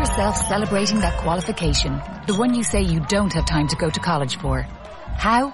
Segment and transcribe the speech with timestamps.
[0.00, 4.00] yourself celebrating that qualification, the one you say you don't have time to go to
[4.00, 4.62] college for.
[4.62, 5.52] How?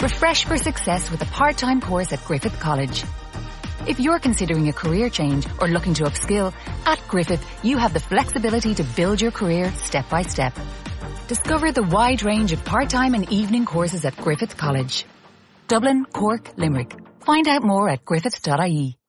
[0.00, 3.04] Refresh for success with a part-time course at Griffith College.
[3.86, 6.52] If you're considering a career change or looking to upskill,
[6.84, 10.52] at Griffith you have the flexibility to build your career step by step.
[11.28, 15.04] Discover the wide range of part-time and evening courses at Griffith College.
[15.68, 16.92] Dublin, Cork, Limerick.
[17.20, 18.99] Find out more at griffith.ie.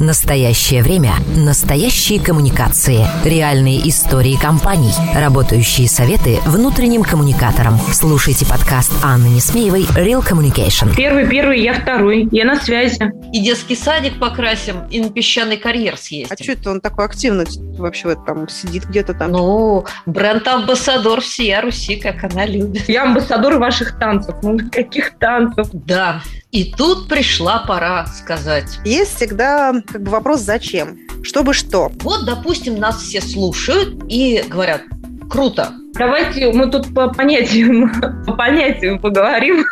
[0.00, 1.14] Настоящее время.
[1.34, 3.06] Настоящие коммуникации.
[3.24, 4.92] Реальные истории компаний.
[5.14, 7.78] Работающие советы внутренним коммуникаторам.
[7.92, 10.94] Слушайте подкаст Анны Несмеевой «Real Communication».
[10.94, 12.28] Первый, первый, я второй.
[12.30, 13.10] Я на связи.
[13.32, 16.36] И детский садик покрасим, и на песчаный карьер съездим.
[16.38, 17.46] А что это он такой активный
[17.78, 19.32] вообще вот там сидит где-то там?
[19.32, 22.86] Ну, бренд-амбассадор всея Руси, как она любит.
[22.88, 24.34] Я амбассадор ваших танцев.
[24.42, 25.68] Ну, каких танцев?
[25.72, 26.20] Да.
[26.52, 28.78] И тут пришла пора сказать.
[28.84, 30.98] Есть всегда как бы вопрос «зачем?».
[31.22, 31.90] Чтобы что?
[32.02, 34.82] Вот, допустим, нас все слушают и говорят,
[35.28, 37.90] круто, Давайте мы тут по понятиям,
[38.26, 39.64] по понятиям поговорим.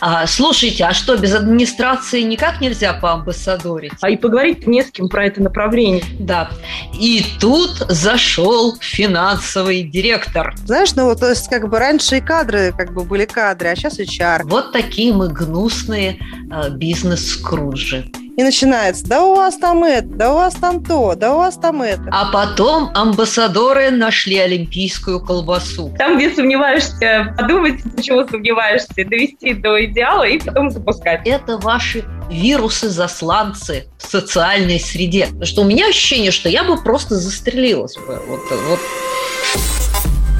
[0.00, 3.92] А, слушайте, а что, без администрации никак нельзя поамбассадорить?
[4.02, 6.04] А и поговорить не с кем про это направление.
[6.18, 6.50] Да.
[6.98, 10.54] И тут зашел финансовый директор.
[10.66, 13.76] Знаешь, ну вот, то есть как бы раньше и кадры как бы были кадры, а
[13.76, 14.42] сейчас HR.
[14.44, 16.18] Вот такие мы гнусные
[16.50, 18.04] э, бизнес-скруджи.
[18.36, 21.56] И начинается, да у вас там это, да у вас там то, да у вас
[21.56, 22.02] там это.
[22.12, 25.94] А потом амбассадоры нашли олимпийскую колбасу.
[25.96, 31.22] Там, где сомневаешься, подумать, почему сомневаешься, довести до идеала и потом запускать.
[31.24, 35.26] Это ваши вирусы-засланцы в социальной среде.
[35.28, 38.20] Потому что у меня ощущение, что я бы просто застрелилась бы.
[38.28, 38.80] Вот, вот.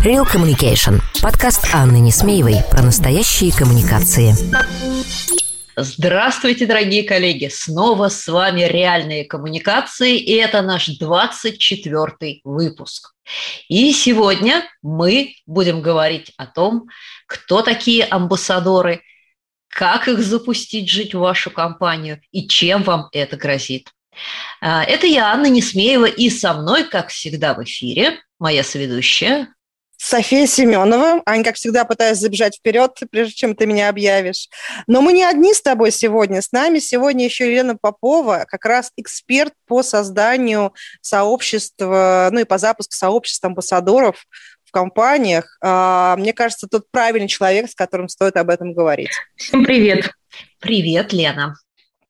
[0.05, 1.00] Real Communication.
[1.22, 4.34] Подкаст Анны Несмеевой про настоящие коммуникации.
[5.79, 7.51] Здравствуйте, дорогие коллеги!
[7.53, 13.13] Снова с вами «Реальные коммуникации», и это наш 24 выпуск.
[13.69, 16.86] И сегодня мы будем говорить о том,
[17.27, 19.03] кто такие амбассадоры,
[19.69, 23.91] как их запустить жить в вашу компанию и чем вам это грозит.
[24.63, 29.48] А, это я, Анна Несмеева, и со мной, как всегда, в эфире моя соведущая
[29.96, 31.23] София Семенова.
[31.27, 34.48] Ань, как всегда, пытаюсь забежать вперед, прежде чем ты меня объявишь.
[34.86, 36.42] Но мы не одни с тобой сегодня.
[36.42, 42.58] С нами сегодня еще Елена Попова, как раз эксперт по созданию сообщества, ну и по
[42.58, 44.27] запуску сообщества амбассадоров
[44.64, 45.56] в компаниях.
[45.62, 49.12] А, мне кажется, тот правильный человек, с которым стоит об этом говорить.
[49.36, 50.11] Всем привет.
[50.61, 51.55] Привет, Лена.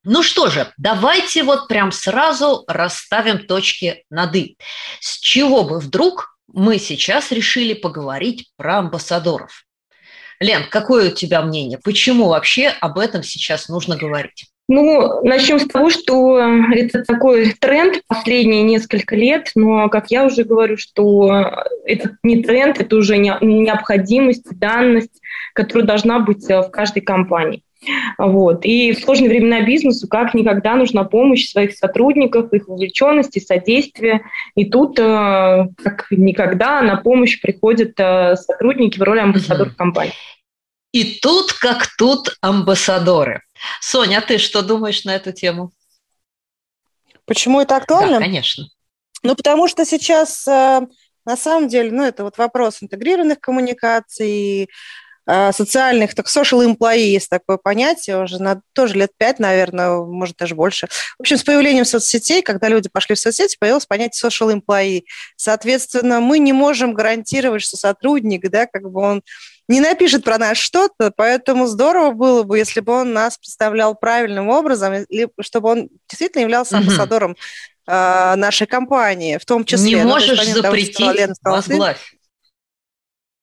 [0.09, 4.57] Ну что же, давайте вот прям сразу расставим точки над «и».
[5.01, 9.65] С чего бы вдруг мы сейчас решили поговорить про амбассадоров.
[10.41, 11.79] Лен, какое у тебя мнение?
[11.83, 14.47] Почему вообще об этом сейчас нужно говорить?
[14.69, 16.39] Ну, начнем с того, что
[16.73, 21.53] это такой тренд последние несколько лет, но, как я уже говорю, что
[21.85, 25.23] это не тренд, это уже необходимость, данность,
[25.55, 27.63] которая должна быть в каждой компании.
[28.19, 28.65] Вот.
[28.65, 34.23] И в сложные времена бизнесу как никогда нужна помощь своих сотрудников, их вовлеченности, содействия.
[34.55, 39.77] И тут э, как никогда на помощь приходят э, сотрудники в роли амбассадоров угу.
[39.77, 40.15] компании.
[40.93, 43.43] И тут как тут амбассадоры.
[43.81, 45.73] Соня, а ты что думаешь на эту тему?
[47.27, 48.19] Почему это актуально?
[48.19, 48.69] Да, конечно.
[49.23, 50.87] Ну, потому что сейчас э,
[51.27, 54.71] на самом деле, ну, это вот вопрос интегрированных коммуникаций,
[55.27, 60.87] социальных, так social есть такое понятие уже на тоже лет пять, наверное, может даже больше.
[61.19, 65.03] В общем, с появлением соцсетей, когда люди пошли в соцсети, появилось понятие social employee.
[65.37, 69.23] Соответственно, мы не можем гарантировать, что сотрудник, да, как бы он
[69.69, 74.49] не напишет про нас что-то, поэтому здорово было бы, если бы он нас представлял правильным
[74.49, 75.05] образом,
[75.41, 77.37] чтобы он действительно являлся амбассадором
[77.89, 79.91] э, нашей компании, в том числе.
[79.91, 80.99] Не ну, можешь запретить,
[81.43, 82.16] возглавь.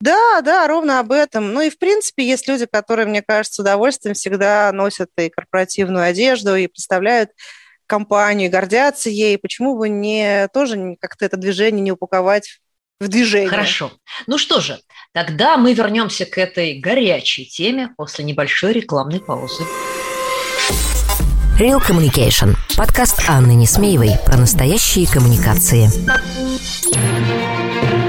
[0.04, 1.54] Да, да, ровно об этом.
[1.54, 6.04] Ну и, в принципе, есть люди, которые, мне кажется, с удовольствием всегда носят и корпоративную
[6.04, 7.30] одежду, и представляют
[7.88, 9.38] компанию, гордятся ей.
[9.38, 12.60] Почему бы не тоже как-то это движение не упаковать
[13.00, 13.50] в движение?
[13.50, 13.94] Хорошо.
[14.28, 14.78] Ну что же,
[15.14, 19.64] тогда мы вернемся к этой горячей теме после небольшой рекламной паузы.
[21.58, 22.56] Real Communication.
[22.76, 25.88] Подкаст Анны Несмеевой про настоящие коммуникации.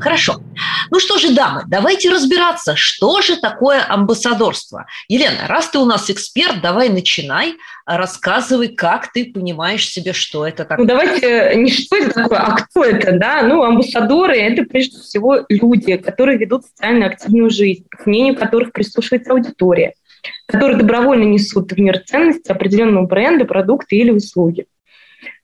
[0.00, 0.40] Хорошо.
[0.90, 4.86] Ну что же, дамы, давайте разбираться, что же такое амбассадорство.
[5.08, 7.54] Елена, раз ты у нас эксперт, давай начинай,
[7.86, 10.84] рассказывай, как ты понимаешь себе, что это такое.
[10.84, 13.42] Ну давайте не что это такое, а кто это, да?
[13.42, 19.32] Ну, амбассадоры– это прежде всего люди, которые ведут социально активную жизнь, к мнению которых прислушивается
[19.32, 19.94] аудитория,
[20.46, 24.66] которые добровольно несут в мир ценности определенного бренда, продукта или услуги.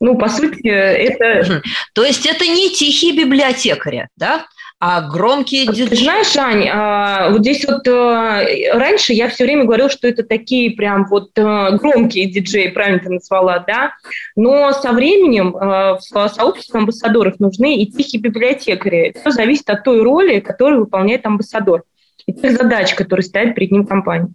[0.00, 1.62] Ну, по сути, это...
[1.94, 4.46] То есть это не тихие библиотекари, да?
[4.78, 5.87] а громкие диджеи.
[5.87, 10.23] Ты знаешь, Ань, а, вот здесь вот э, раньше я все время говорила, что это
[10.23, 13.94] такие прям вот э, громкие диджеи, правильно ты назвала, да,
[14.34, 19.14] но со временем э, в сообществе амбассадоров нужны и тихие библиотекари.
[19.19, 21.84] Все зависит от той роли, которую выполняет амбассадор,
[22.26, 24.29] и тех задач, которые стоят перед ним компания.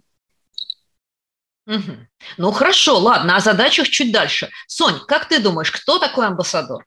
[1.66, 1.92] Угу.
[2.38, 4.50] Ну хорошо, ладно, о задачах чуть дальше.
[4.66, 6.84] Сонь, как ты думаешь, кто такой амбассадор?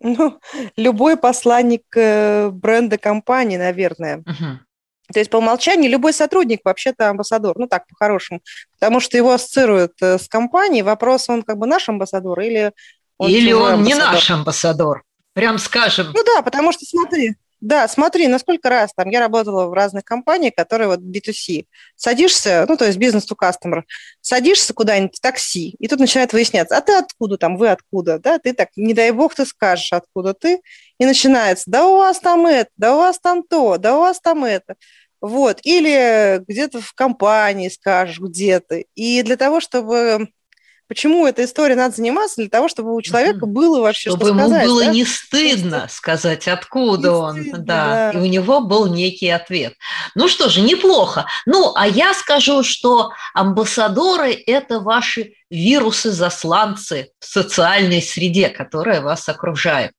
[0.00, 0.38] Ну,
[0.76, 4.18] любой посланник э, бренда компании, наверное.
[4.18, 4.60] Угу.
[5.12, 8.42] То есть по умолчанию любой сотрудник вообще-то амбассадор, ну так, по-хорошему,
[8.78, 10.82] потому что его ассоциируют э, с компанией.
[10.82, 12.72] Вопрос, он как бы наш амбассадор или
[13.16, 13.86] он Или он амбассадор?
[13.86, 16.12] не наш амбассадор, прям скажем.
[16.14, 20.04] Ну да, потому что смотри, да, смотри, на сколько раз там я работала в разных
[20.04, 21.66] компаниях, которые вот B2C.
[21.96, 23.82] Садишься, ну, то есть бизнес to customer,
[24.20, 28.38] садишься куда-нибудь в такси, и тут начинает выясняться, а ты откуда там, вы откуда, да,
[28.38, 30.60] ты так, не дай бог, ты скажешь, откуда ты,
[30.98, 34.20] и начинается, да у вас там это, да у вас там то, да у вас
[34.20, 34.76] там это.
[35.20, 38.86] Вот, или где-то в компании скажешь, где ты.
[38.94, 40.28] И для того, чтобы
[40.88, 42.36] Почему эта история надо заниматься?
[42.36, 44.48] Для того, чтобы у человека было вообще чтобы что сказать.
[44.48, 44.92] Чтобы ему было да?
[44.92, 47.40] не стыдно сказать, откуда не он.
[47.42, 48.10] Стыдно, да.
[48.12, 48.18] да.
[48.18, 49.74] И у него был некий ответ.
[50.14, 51.26] Ну что же, неплохо.
[51.44, 59.92] Ну, а я скажу, что амбассадоры– это ваши вирусы-засланцы в социальной среде, которая вас окружает.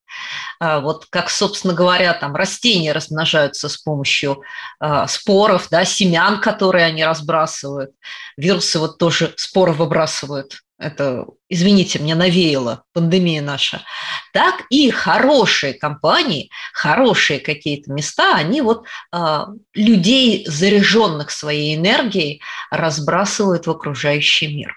[0.59, 4.41] А, вот как, собственно говоря, там растения размножаются с помощью
[4.79, 7.91] а, споров, да, семян, которые они разбрасывают.
[8.37, 13.83] Вирусы вот тоже споры выбрасывают это, извините, мне навеяло пандемия наша,
[14.31, 22.41] так и хорошие компании, хорошие какие-то места, они вот э, людей, заряженных своей энергией,
[22.71, 24.73] разбрасывают в окружающий мир.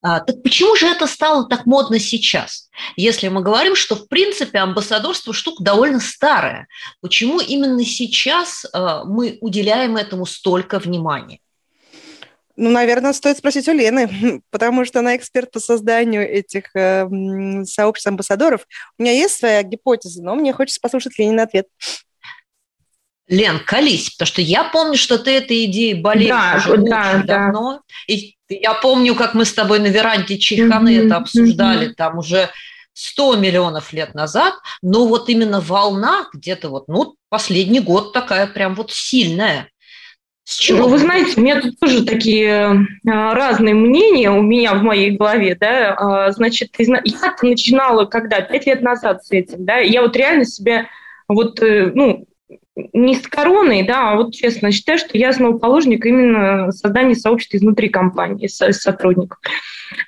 [0.00, 2.70] А, так почему же это стало так модно сейчас?
[2.96, 6.68] Если мы говорим, что в принципе амбассадорство штука довольно старая,
[7.00, 11.40] почему именно сейчас э, мы уделяем этому столько внимания?
[12.54, 17.08] Ну, наверное, стоит спросить у Лены, потому что она эксперт по созданию этих э,
[17.64, 18.66] сообществ амбассадоров.
[18.98, 21.66] У меня есть своя гипотеза, но мне хочется послушать Ленин ответ.
[23.28, 27.26] Лен, колись, потому что я помню, что ты этой идеей болеешь да, уже да, очень
[27.26, 27.38] да.
[27.44, 27.82] давно.
[28.06, 31.94] И я помню, как мы с тобой на веранде Чайханы mm-hmm, это обсуждали, mm-hmm.
[31.94, 32.48] там уже
[32.94, 38.74] 100 миллионов лет назад, но вот именно волна где-то вот, ну, последний год такая прям
[38.74, 39.68] вот сильная.
[40.44, 40.78] С чего?
[40.78, 45.10] Ну, вы знаете, у меня тут тоже такие а, разные мнения у меня в моей
[45.10, 47.02] голове, да, а, значит, я
[47.42, 50.86] начинала когда, пять лет назад с этим, да, я вот реально себя
[51.28, 52.26] вот, э, ну,
[52.92, 57.88] не с короной, да, а вот честно считаю, что я основоположник именно создания сообщества изнутри
[57.88, 59.38] компании, сотрудников.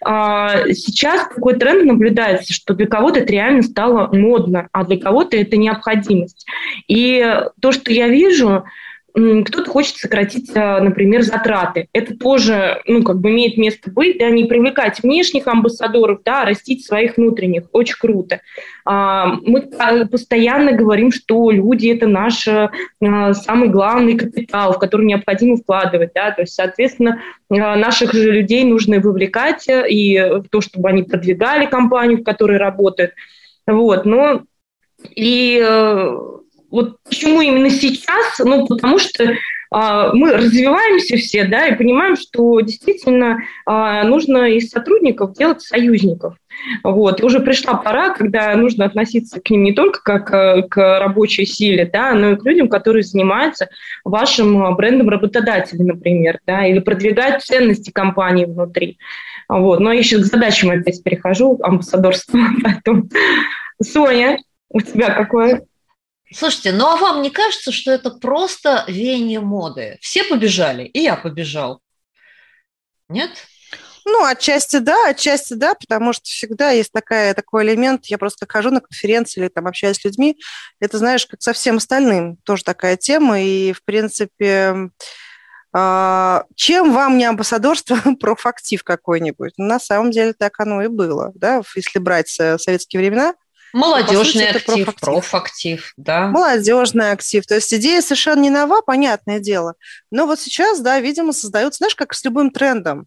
[0.04, 5.36] А, сейчас такой тренд наблюдается, что для кого-то это реально стало модно, а для кого-то
[5.36, 6.46] это необходимость.
[6.88, 8.64] И то, что я вижу,
[9.12, 11.88] кто-то хочет сократить, а, например, затраты.
[11.92, 16.44] Это тоже, ну, как бы имеет место быть, да, не привлекать внешних амбассадоров, да, а
[16.46, 17.64] растить своих внутренних.
[17.72, 18.40] Очень круто.
[18.84, 19.62] А, мы
[20.10, 26.42] постоянно говорим, что люди– это наш самый главный капитал, в который необходимо вкладывать, да, то
[26.42, 32.24] есть, соответственно, наших же людей нужно вовлекать и в то, чтобы они продвигали компанию, в
[32.24, 33.12] которой работают.
[33.66, 34.42] Вот, но
[35.14, 35.60] и
[36.70, 38.38] вот почему именно сейчас?
[38.38, 39.34] Ну, потому что
[39.72, 46.34] а, мы развиваемся все, да, и понимаем, что действительно а, нужно из сотрудников делать союзников.
[46.82, 47.20] Вот.
[47.20, 51.46] И уже пришла пора, когда нужно относиться к ним не только как а, к рабочей
[51.46, 53.68] силе, да, но и к людям, которые занимаются
[54.04, 58.98] вашим брендом работодателя, например, да, или продвигают ценности компании внутри.
[59.48, 59.78] Вот.
[59.78, 63.08] Но я сейчас к задачам опять перехожу, амбассадорство потом.
[63.80, 65.62] Соня, У тебя какое?
[66.32, 69.98] Слушайте, ну а вам не кажется, что это просто веяние моды?
[70.00, 71.80] Все побежали, и я побежал.
[73.08, 73.30] Нет?
[74.06, 78.70] Ну, отчасти да, отчасти да, потому что всегда есть такая, такой элемент, я просто хожу
[78.70, 80.38] на конференции или там общаюсь с людьми,
[80.80, 84.90] это, знаешь, как со всем остальным, тоже такая тема, и, в принципе,
[85.72, 89.52] а, чем вам не амбассадорство профактив какой-нибудь?
[89.58, 93.34] На самом деле так оно и было, да, если брать советские времена,
[93.72, 95.00] Молодежный сути, актив, профактив.
[95.00, 96.28] профактив, да.
[96.28, 97.46] Молодежный актив.
[97.46, 99.74] То есть идея совершенно не нова, понятное дело.
[100.10, 103.06] Но вот сейчас, да, видимо, создаются, знаешь, как с любым трендом.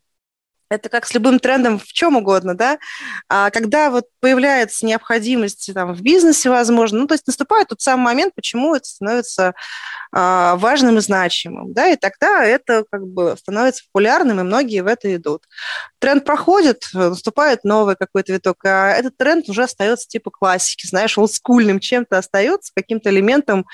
[0.74, 2.80] Это как с любым трендом в чем угодно, да.
[3.30, 8.04] А когда вот появляется необходимость там, в бизнесе, возможно, ну, то есть наступает тот самый
[8.06, 9.54] момент, почему это становится
[10.12, 14.88] а, важным и значимым, да, и тогда это как бы становится популярным, и многие в
[14.88, 15.44] это идут.
[16.00, 21.80] Тренд проходит, наступает новый какой-то виток, а этот тренд уже остается типа классики, знаешь, олдскульным
[21.80, 23.66] чем-то остается, каким-то элементом,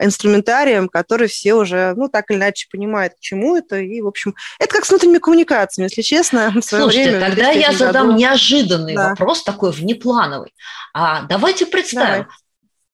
[0.00, 4.34] инструментарием, который все уже, ну, так или иначе понимают, к чему это, и, в общем,
[4.58, 6.37] это как с внутренними коммуникациями, если честно.
[6.54, 8.18] В Слушайте, время, тогда я задам году.
[8.18, 9.10] неожиданный да.
[9.10, 10.54] вопрос, такой внеплановый.
[10.94, 12.26] А давайте представим, Давай.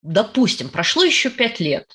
[0.02, 1.86] допустим, прошло еще пять лет,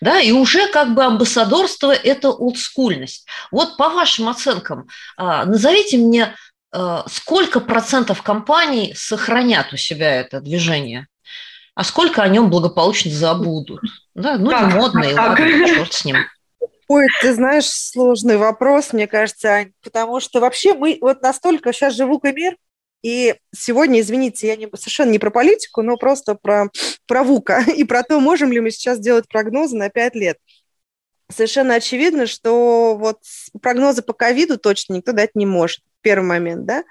[0.00, 3.26] да, и уже как бы амбассадорство– это олдскульность.
[3.50, 6.34] Вот по вашим оценкам, а, назовите мне,
[6.72, 11.06] а, сколько процентов компаний сохранят у себя это движение,
[11.74, 13.80] а сколько о нем благополучно забудут?
[14.14, 15.38] Да, ну, так, модный, так.
[15.38, 16.16] ладно, черт с ним.
[16.90, 21.94] Ой, ты знаешь, сложный вопрос, мне кажется, Ань, потому что вообще мы вот настолько сейчас
[21.94, 22.56] живу мир,
[23.00, 26.68] и сегодня, извините, я не, совершенно не про политику, но просто про,
[27.06, 30.38] про ВУКа и про то, можем ли мы сейчас делать прогнозы на 5 лет.
[31.28, 33.20] Совершенно очевидно, что вот
[33.62, 36.84] прогнозы по ковиду точно никто дать не может первый момент, да,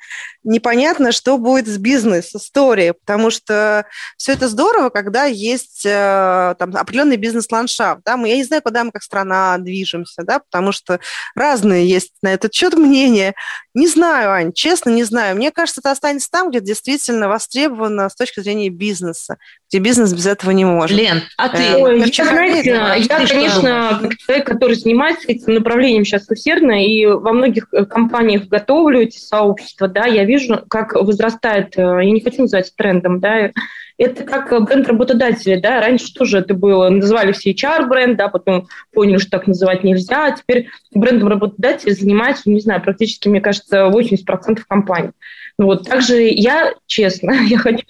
[0.44, 3.86] непонятно, что будет с бизнес-историей, потому что
[4.18, 8.84] все это здорово, когда есть э, там определенный бизнес-ландшафт, да, мы, я не знаю, куда
[8.84, 11.00] мы как страна движемся, да, потому что
[11.36, 13.36] разные есть на этот счет мнения.
[13.74, 15.36] Не знаю, Ань, честно, не знаю.
[15.36, 19.38] Мне кажется, это останется там, где действительно востребовано с точки зрения бизнеса,
[19.70, 20.98] где бизнес без этого не может.
[20.98, 21.64] Лен, а ты?
[21.64, 27.06] Э, Ой, я, знаете, я, конечно, как человек, который занимается этим направлением сейчас усердно, и
[27.06, 32.22] во многих э, компаниях готовлю эти сообщества, да, я вижу, как возрастает, э, я не
[32.22, 33.52] хочу называть трендом, да,
[33.98, 39.18] это как бренд работодателя, да, раньше тоже это было, называли все HR-бренд, да, потом поняли,
[39.18, 44.62] что так называть нельзя, а теперь брендом работодателя занимается, не знаю, практически, мне кажется, 80%
[44.68, 45.12] компаний.
[45.58, 47.84] Вот, также я, честно, я хочу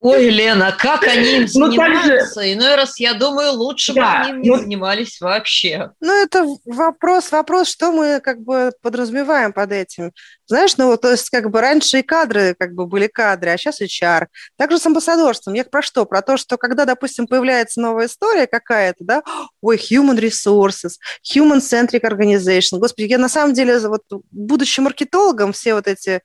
[0.00, 2.34] Ой, Лена, как они им ну, занимаются?
[2.36, 2.52] Также...
[2.54, 4.56] Иной раз, я думаю, лучше да, бы они им не ну...
[4.56, 5.90] занимались вообще.
[6.00, 10.12] Ну, это вопрос, вопрос, что мы как бы подразумеваем под этим.
[10.50, 13.80] Знаешь, ну, то есть как бы раньше и кадры как бы были кадры, а сейчас
[13.80, 14.26] HR.
[14.56, 15.54] Также с амбассадорством.
[15.54, 16.04] Я про что?
[16.04, 19.22] Про то, что когда, допустим, появляется новая история какая-то, да,
[19.62, 22.80] ой, human resources, human-centric organization.
[22.80, 24.02] Господи, я на самом деле, вот,
[24.32, 26.20] будучи маркетологом, все вот эти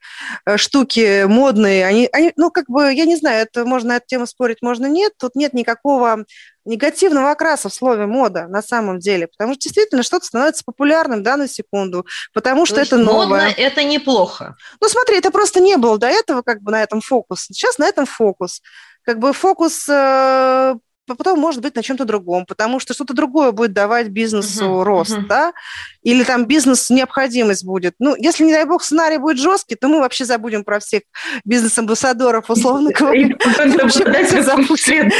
[0.48, 4.26] э, штуки модные, они, они, ну, как бы, я не знаю, это можно эту тему
[4.26, 5.14] спорить, можно нет.
[5.20, 6.26] Тут нет никакого
[6.66, 11.38] негативного окраса в слове мода на самом деле, потому что действительно что-то становится популярным да,
[11.38, 13.48] на секунду, потому что То это новое.
[13.48, 14.56] Модно– это неплохо.
[14.82, 17.46] Ну смотри, это просто не было до этого как бы на этом фокус.
[17.46, 18.62] Сейчас на этом фокус.
[19.04, 20.76] Как бы фокус э,
[21.08, 25.18] потом может быть на чем-то другом, потому что что-то другое будет давать бизнесу uh-huh, рост,
[25.18, 25.28] uh-huh.
[25.28, 25.54] да,
[26.02, 27.94] или там бизнес необходимость будет.
[28.00, 31.04] Ну, если, не дай бог, сценарий будет жесткий, то мы вообще забудем про всех
[31.46, 33.36] бизнес-амбассадоров, условно говоря.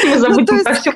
[0.06, 0.94] Мы забудем про все,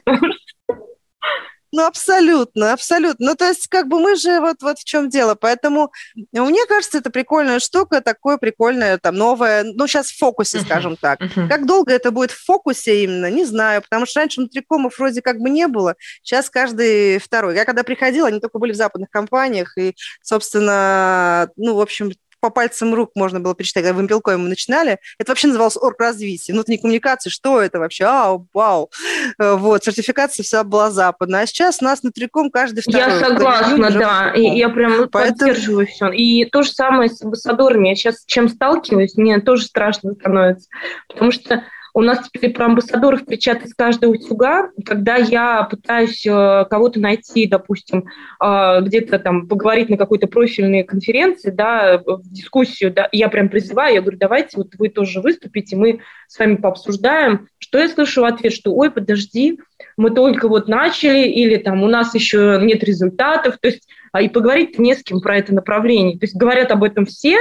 [1.71, 3.27] ну, абсолютно, абсолютно.
[3.27, 5.35] Ну, то есть, как бы мы же вот, вот в чем дело.
[5.35, 5.91] Поэтому
[6.31, 10.65] мне кажется, это прикольная штука, такое прикольное, там, новое, ну, сейчас в фокусе, uh-huh.
[10.65, 11.21] скажем так.
[11.21, 11.47] Uh-huh.
[11.47, 15.39] Как долго это будет в фокусе именно, не знаю, потому что раньше внутрикомов вроде как
[15.39, 17.55] бы не было, сейчас каждый второй.
[17.55, 22.49] Я когда приходила, они только были в западных компаниях, и, собственно, ну, в общем, по
[22.49, 24.99] пальцам рук можно было перечитать, когда в Импелкоме мы начинали.
[25.17, 27.29] Это вообще называлось орг-развитие, внутренней коммуникации.
[27.29, 28.05] Что это вообще?
[28.05, 28.91] Ау, вау.
[29.39, 31.43] Э, вот, сертификация вся была западная.
[31.43, 32.99] А сейчас нас на триком каждый второй.
[33.01, 34.31] Я согласна, да.
[34.35, 35.37] И я прям Поэтому...
[35.37, 36.11] поддерживаю все.
[36.11, 37.89] И то же самое с амбассадорами.
[37.89, 40.67] Я сейчас чем сталкиваюсь, мне тоже страшно становится.
[41.07, 41.63] Потому что
[41.99, 44.69] у нас теперь про амбассадоров кричат из каждого утюга.
[44.85, 48.05] Когда я пытаюсь э, кого-то найти, допустим,
[48.41, 53.95] э, где-то там поговорить на какой-то профильной конференции, да, в дискуссию, да, я прям призываю,
[53.95, 57.49] я говорю, давайте вот вы тоже выступите, мы с вами пообсуждаем.
[57.57, 59.59] Что я слышу в ответ, что ой, подожди,
[59.97, 64.29] мы только вот начали, или там у нас еще нет результатов, то есть а и
[64.29, 66.17] поговорить не с кем про это направление.
[66.17, 67.37] То есть говорят об этом все,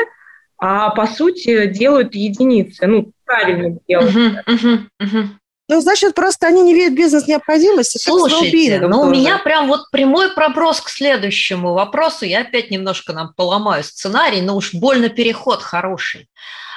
[0.58, 2.86] а по сути делают единицы.
[2.86, 4.14] Ну, правильно делают.
[4.14, 5.24] Uh-huh, uh-huh, uh-huh.
[5.70, 7.98] Ну, значит, просто они не видят бизнес-необходимости.
[7.98, 12.24] Слушайте, ну у меня прям вот прямой проброс к следующему вопросу.
[12.24, 16.28] Я опять немножко нам поломаю сценарий, но уж больно переход хороший.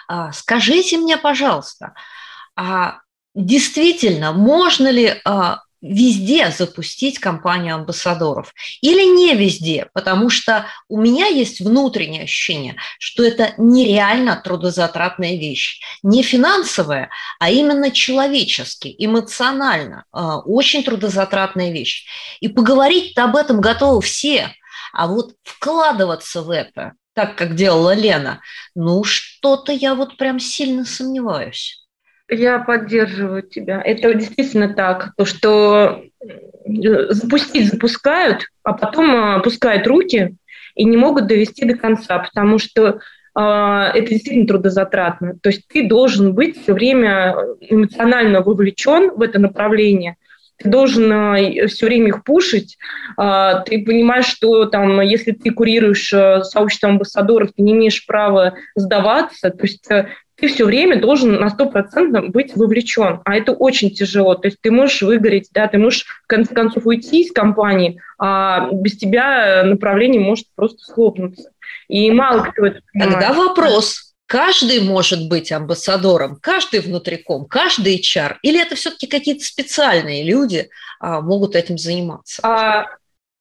[0.10, 1.94] А, скажите мне, пожалуйста,
[2.58, 3.00] а
[3.34, 11.28] действительно, можно ли а, везде запустить компанию амбассадоров или не везде, потому что у меня
[11.28, 17.10] есть внутреннее ощущение, что это нереально трудозатратная вещь, не финансовая,
[17.40, 22.06] а именно человечески, эмоционально, а, очень трудозатратная вещь.
[22.40, 24.56] И поговорить-то об этом готовы все,
[24.94, 28.42] а вот вкладываться в это, так как делала Лена,
[28.76, 31.81] ну что-то я вот прям сильно сомневаюсь.
[32.32, 33.82] Я поддерживаю тебя.
[33.84, 35.12] Это действительно так.
[35.18, 40.36] То, что э, запустить запускают, а потом э, опускают руки
[40.76, 45.36] и не могут довести до конца, потому что э, это действительно трудозатратно.
[45.42, 50.16] То есть ты должен быть все время эмоционально вовлечен в это направление,
[50.62, 52.78] ты должен э, все время их пушить.
[53.20, 58.56] Э, ты понимаешь, что там, если ты курируешь э, сообщество амбассадоров, ты не имеешь права
[58.76, 59.50] сдаваться.
[59.50, 63.22] То есть ты все время должен на 100% быть вовлечен.
[63.26, 64.36] А это очень тяжело.
[64.36, 68.70] То есть ты можешь выгореть, да, ты можешь в конце концов уйти из компании, а
[68.72, 71.52] без тебя направление может просто схлопнуться.
[71.88, 73.20] И мало кто это понимает.
[73.20, 74.11] Тогда вопрос.
[74.32, 80.70] Каждый может быть амбассадором, каждый внутриком, каждый HR, или это все-таки какие-то специальные люди
[81.02, 82.42] а, могут этим заниматься?
[82.42, 82.86] А,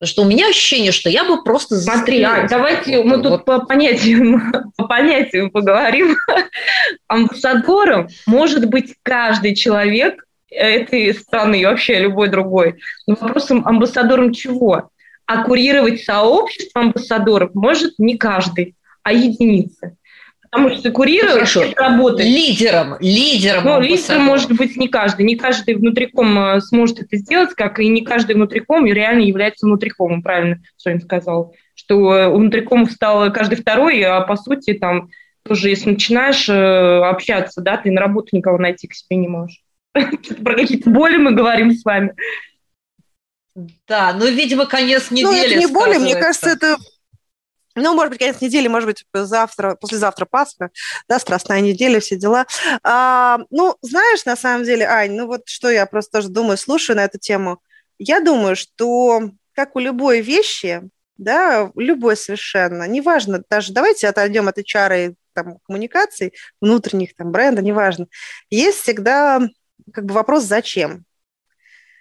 [0.00, 3.44] Потому что у меня ощущение, что я бы просто Смотри, а, давайте мы тут вот.
[3.44, 6.16] по понятиям, по понятиям поговорим.
[7.06, 12.80] Амбассадором может быть каждый человек этой страны и вообще любой другой.
[13.06, 14.90] Но вопросом амбассадором чего?
[15.24, 19.96] А курировать сообщество амбассадоров может не каждый, а единицы.
[20.50, 21.62] Потому что курировать Хорошо.
[21.76, 22.28] работает.
[22.28, 23.64] Лидером, лидером.
[23.64, 25.24] Ну, лидером может быть не каждый.
[25.24, 30.22] Не каждый внутриком э, сможет это сделать, как и не каждый внутриком реально является внутрикомом,
[30.22, 31.54] правильно Соня сказал.
[31.74, 35.10] Что э, у внутрикомов стал каждый второй, а по сути там
[35.44, 39.62] тоже, если начинаешь э, общаться, да, ты на работу никого найти к себе не можешь.
[39.92, 42.14] Про какие-то боли мы говорим с вами.
[43.86, 45.26] Да, ну, видимо, конец недели.
[45.26, 46.76] Ну, это не боли, мне кажется, это
[47.80, 50.70] ну, может быть, конец недели, может быть, завтра, послезавтра Пасха,
[51.08, 52.46] да, страстная неделя, все дела.
[52.82, 56.96] А, ну, знаешь, на самом деле, Ань, ну вот что я просто тоже думаю, слушаю
[56.96, 57.60] на эту тему.
[57.98, 60.82] Я думаю, что как у любой вещи,
[61.16, 67.62] да, любой совершенно, неважно, даже давайте отойдем от HR и там, коммуникаций, внутренних там бренда,
[67.62, 68.06] неважно,
[68.48, 69.40] есть всегда
[69.92, 71.04] как бы вопрос «зачем?».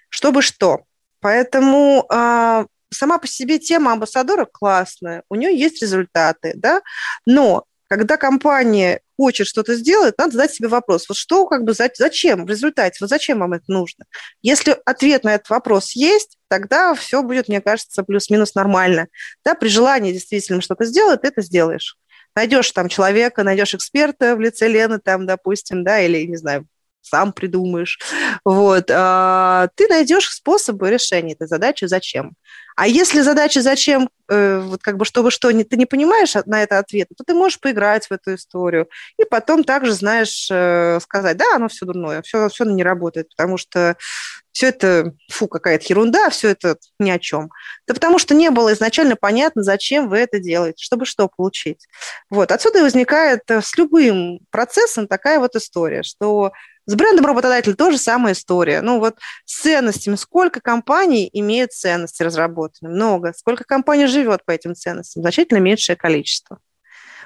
[0.10, 0.84] Чтобы что?
[1.20, 6.82] Поэтому а, сама по себе тема амбассадора классная, у нее есть результаты, да,
[7.26, 12.46] но когда компания хочет что-то сделать, надо задать себе вопрос, вот что, как бы, зачем
[12.46, 14.06] в результате, вот зачем вам это нужно?
[14.44, 19.08] Если ответ на этот вопрос есть, тогда все будет, мне кажется, плюс-минус нормально.
[19.44, 21.98] Да, при желании действительно что-то сделать, ты это сделаешь.
[22.36, 26.68] Найдешь там человека, найдешь эксперта в лице Лены, там, допустим, да, или, не знаю,
[27.02, 28.00] сам придумаешь.
[28.46, 28.90] Вот.
[28.92, 32.34] А, ты найдешь способы решения этой задачи «зачем?».
[32.76, 36.80] А если задача «зачем?», э, вот как бы чтобы что, ты не понимаешь на это
[36.80, 41.56] ответ, то ты можешь поиграть в эту историю и потом также знаешь э, сказать, да,
[41.56, 43.98] оно все дурное, все, все не работает, потому что
[44.52, 47.50] все это, фу, какая-то ерунда, все это ни о чем.
[47.88, 51.88] Да потому что не было изначально понятно, зачем вы это делаете, чтобы что получить.
[52.30, 52.52] Вот.
[52.52, 56.52] Отсюда и возникает э, с любым процессом такая вот история, что
[56.86, 58.82] с брендом работодателя тоже самая история.
[58.82, 59.16] Ну вот
[59.46, 60.16] с ценностями.
[60.16, 62.94] Сколько компаний имеют ценности разработанные?
[62.94, 63.34] Много.
[63.38, 65.22] Сколько компаний живет по этим ценностям?
[65.22, 66.60] Значительно меньшее количество.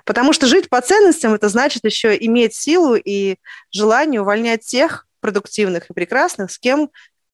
[0.06, 3.38] Потому что жить по ценностям– это значит еще иметь силу и
[3.72, 6.90] желание увольнять тех продуктивных и прекрасных, с кем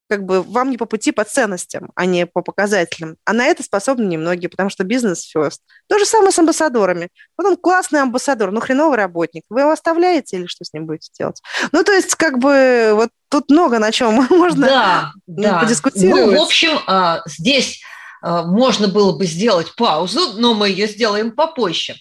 [0.10, 3.16] как бы вам не по пути по ценностям, а не по показателям.
[3.26, 5.60] А на это способны немногие, потому что бизнес first.
[5.88, 7.10] То же самое с амбассадорами.
[7.38, 9.44] Вот он классный амбассадор, но хреновый работник.
[9.50, 11.42] Вы его оставляете или что с ним будете делать?
[11.72, 15.60] Ну, то есть, как бы, вот тут много на чем можно да, да.
[15.60, 16.26] подискутировать.
[16.26, 17.82] Ну, в общем, а, здесь
[18.22, 21.96] а, можно было бы сделать паузу, но мы ее сделаем попозже.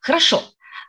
[0.00, 0.42] Хорошо.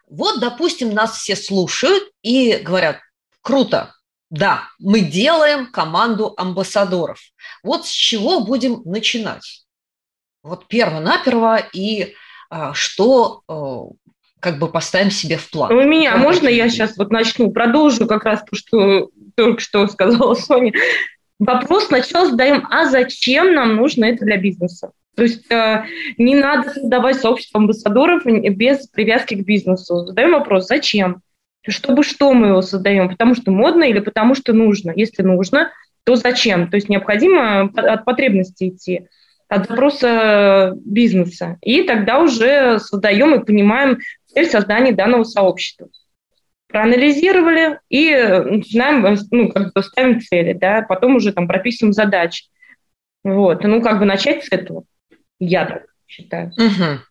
[0.10, 3.00] Вот, допустим, нас все слушают и говорят,
[3.42, 3.94] круто,
[4.32, 7.20] да, мы делаем команду амбассадоров.
[7.64, 9.66] Вот с чего будем начинать?
[10.42, 12.16] Вот перво-наперво и
[12.50, 13.90] а, что а,
[14.40, 15.72] как бы поставим себе в план.
[15.74, 19.86] У меня, как можно я сейчас вот начну, продолжу как раз то, что только что
[19.88, 20.72] сказала Соня.
[21.38, 24.92] Вопрос сначала задаем, а зачем нам нужно это для бизнеса?
[25.16, 25.84] То есть э,
[26.18, 30.06] не надо создавать сообщество амбассадоров без привязки к бизнесу.
[30.06, 31.22] Задаем вопрос, зачем?
[31.68, 33.10] Чтобы что мы его создаем?
[33.10, 34.92] Потому что модно или потому что нужно?
[34.96, 35.72] Если нужно,
[36.04, 36.70] то зачем?
[36.70, 39.08] То есть необходимо от потребности идти,
[39.48, 41.58] от запроса бизнеса.
[41.62, 45.90] И тогда уже создаем и понимаем цель создания данного сообщества.
[46.68, 52.46] Проанализировали и начинаем, ну, как бы ставим цели, да, потом уже там прописываем задачи.
[53.24, 54.86] Вот, ну, как бы начать с этого,
[55.38, 56.52] я так считаю.
[56.58, 57.11] Угу.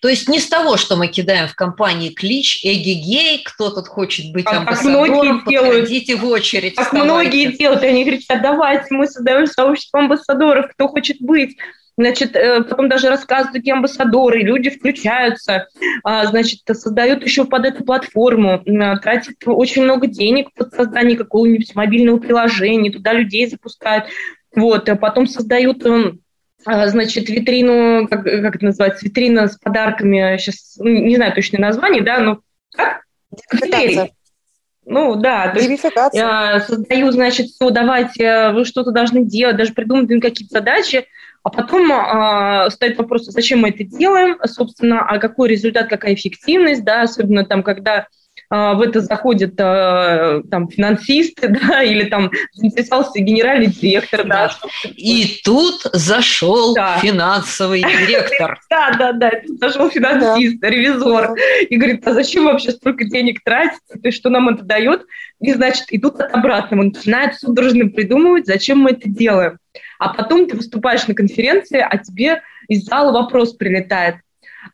[0.00, 4.32] То есть не с того, что мы кидаем в компании клич «Эгегей», кто тут хочет
[4.32, 6.74] быть а амбассадором, подходите в очередь.
[6.74, 7.12] Как вставайте.
[7.12, 11.56] многие делают, они говорят, давайте мы создаем сообщество амбассадоров, кто хочет быть.
[11.98, 15.68] Значит, э, потом даже рассказывают, какие амбассадоры, люди включаются,
[16.04, 18.62] а, значит, создают еще под эту платформу,
[19.00, 24.06] тратят очень много денег под создание какого-нибудь мобильного приложения, туда людей запускают.
[24.54, 26.25] Вот, а потом создают эм, а,
[26.66, 32.02] значит, витрину, как, как это называется, витрина с подарками, сейчас ну, не знаю точное название,
[32.02, 32.40] да, но
[32.74, 33.02] как?
[34.84, 40.08] Ну, да, то есть я создаю, значит, все, давайте, вы что-то должны делать, даже придумать
[40.20, 41.06] какие-то задачи,
[41.42, 46.84] а потом э, стоит вопрос, зачем мы это делаем, собственно, а какой результат, какая эффективность,
[46.84, 48.06] да, особенно там, когда а,
[48.50, 54.48] в это заходят а, там финансисты, да, или там заинтересовался генеральный директор, да.
[54.48, 54.90] да.
[54.96, 56.98] И тут зашел да.
[56.98, 58.58] финансовый директор.
[58.70, 61.34] Да, да, да, тут зашел финансист, ревизор,
[61.68, 65.02] и говорит, а зачем вообще столько денег тратить, то есть что нам это дает?
[65.40, 69.58] И, значит, идут от обратного, начинают судорожно придумывать, зачем мы это делаем.
[69.98, 74.16] А потом ты выступаешь на конференции, а тебе из зала вопрос прилетает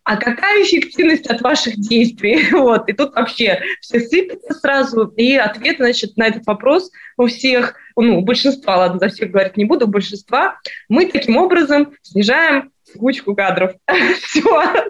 [0.04, 2.48] а какая эффективность от ваших действий?
[2.52, 2.88] Вот.
[2.88, 8.18] И тут вообще все сыпется сразу, и ответ, значит, на этот вопрос у всех, ну,
[8.18, 13.34] у большинства, ладно, за всех говорить не буду, у большинства, мы таким образом снижаем текучку
[13.34, 13.72] кадров.
[14.22, 14.42] Все,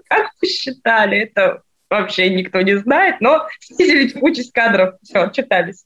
[0.08, 4.94] как вы считали, это вообще никто не знает, но снизили текучесть кадров.
[5.02, 5.84] Все, читались.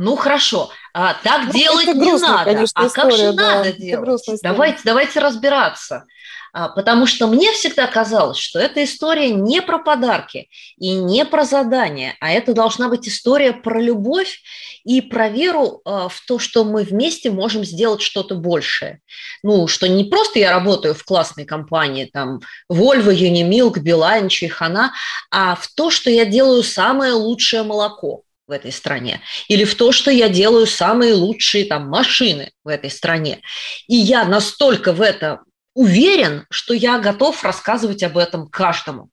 [0.00, 2.44] Ну хорошо, а, так ну, делать не надо.
[2.44, 4.22] Конечно, а история, как же да, надо делать?
[4.44, 6.04] Давайте, давайте разбираться.
[6.52, 11.42] А, потому что мне всегда казалось, что эта история не про подарки и не про
[11.42, 14.40] задания, а это должна быть история про любовь
[14.84, 19.00] и про веру а, в то, что мы вместе можем сделать что-то большее.
[19.42, 22.38] Ну, что не просто я работаю в классной компании, там,
[22.70, 24.92] Volvo, Unimilk, Билайн, Чайхана,
[25.32, 29.92] а в то, что я делаю самое лучшее молоко в этой стране, или в то,
[29.92, 33.42] что я делаю самые лучшие там машины в этой стране.
[33.86, 35.40] И я настолько в это
[35.74, 39.10] уверен, что я готов рассказывать об этом каждому.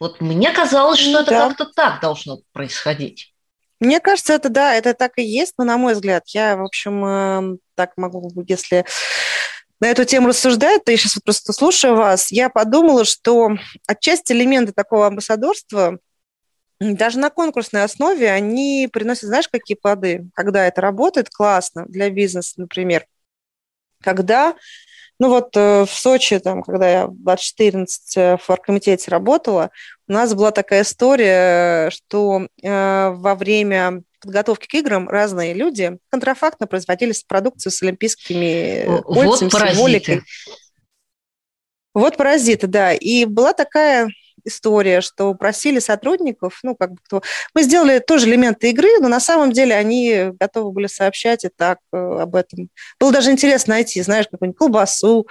[0.00, 1.48] Вот мне казалось, что это да.
[1.48, 3.32] как-то так должно происходить.
[3.80, 7.04] Мне кажется, это да, это так и есть, но на мой взгляд, я, в общем,
[7.04, 8.84] эм, так могу, если
[9.80, 13.50] на эту тему рассуждать, то я сейчас вот просто слушаю вас, я подумала, что
[13.86, 15.98] отчасти элементы такого амбассадорства
[16.92, 20.28] даже на конкурсной основе они приносят, знаешь, какие плоды?
[20.34, 23.06] Когда это работает классно для бизнеса, например,
[24.02, 24.54] когда
[25.20, 29.70] ну вот э, в Сочи, там, когда я в 2014 э, в оргкомитете работала,
[30.08, 36.66] у нас была такая история, что э, во время подготовки к играм разные люди контрафактно
[36.66, 40.22] производили продукцию с олимпийскими кольцами, вот символикой.
[41.94, 42.92] Вот паразиты, да.
[42.92, 44.08] И была такая
[44.44, 47.22] история, что просили сотрудников, ну, как бы кто...
[47.54, 51.78] Мы сделали тоже элементы игры, но на самом деле они готовы были сообщать и так
[51.92, 52.68] э, об этом.
[53.00, 55.26] Было даже интересно найти, знаешь, какую-нибудь колбасу,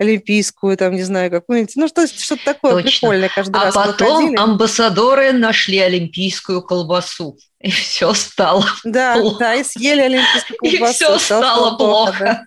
[0.00, 2.90] олимпийскую, там, не знаю, какую-нибудь, ну, что, что-то такое Точно.
[2.90, 3.76] прикольное каждый а раз.
[3.76, 4.38] А потом выходили.
[4.40, 9.38] амбассадоры нашли олимпийскую колбасу, и все стало Да, плохо.
[9.40, 10.84] да, и съели олимпийскую колбасу.
[10.84, 12.12] И все стало плохо.
[12.12, 12.44] плохо да.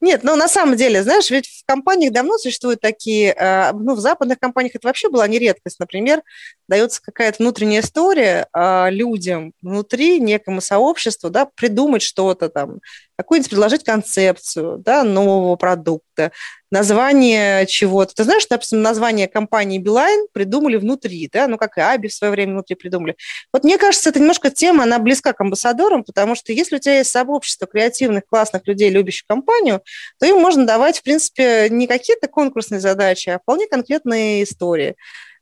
[0.00, 4.00] Нет, ну на самом деле, знаешь, ведь в компаниях давно существуют такие, э, ну в
[4.00, 6.22] западных компаниях это вообще была не редкость, например,
[6.68, 12.80] дается какая-то внутренняя история а, людям внутри, некому сообществу, да, придумать что-то там,
[13.18, 16.30] какую-нибудь предложить концепцию, да, нового продукта,
[16.70, 18.14] название чего-то.
[18.14, 22.30] Ты знаешь, допустим, название компании Билайн придумали внутри, да, ну, как и Аби в свое
[22.30, 23.16] время внутри придумали.
[23.52, 26.98] Вот мне кажется, это немножко тема, она близка к амбассадорам, потому что если у тебя
[26.98, 29.82] есть сообщество креативных, классных людей, любящих компанию,
[30.20, 34.94] то им можно давать, в принципе, не какие-то конкурсные задачи, а вполне конкретные истории.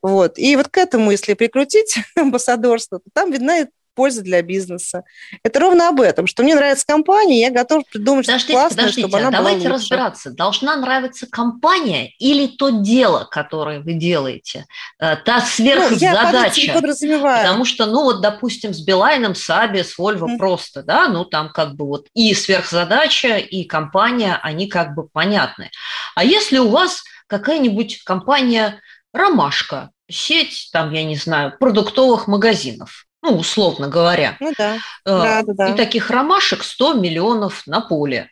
[0.03, 0.39] Вот.
[0.39, 5.03] И вот к этому, если прикрутить амбассадорство, то там видна польза для бизнеса.
[5.43, 9.09] Это ровно об этом, что мне нравится компания, я готов придумать подождите, что классное, подождите,
[9.09, 9.85] чтобы она давайте была лучше.
[9.85, 10.31] разбираться.
[10.31, 14.67] Должна нравиться компания или то дело, которое вы делаете?
[15.01, 16.73] Э, та сверхзадача.
[16.75, 20.39] Ну, Потому что, ну вот, допустим, с Билайном, с Аби, с Вольво mm.
[20.39, 25.71] просто, да, ну там как бы вот и сверхзадача, и компания, они как бы понятны.
[26.15, 28.81] А если у вас какая-нибудь компания
[29.13, 34.37] ромашка, сеть, там, я не знаю, продуктовых магазинов, ну, условно говоря.
[34.41, 34.79] Ну да.
[35.05, 35.69] Да, да, да.
[35.69, 38.31] И таких ромашек 100 миллионов на поле.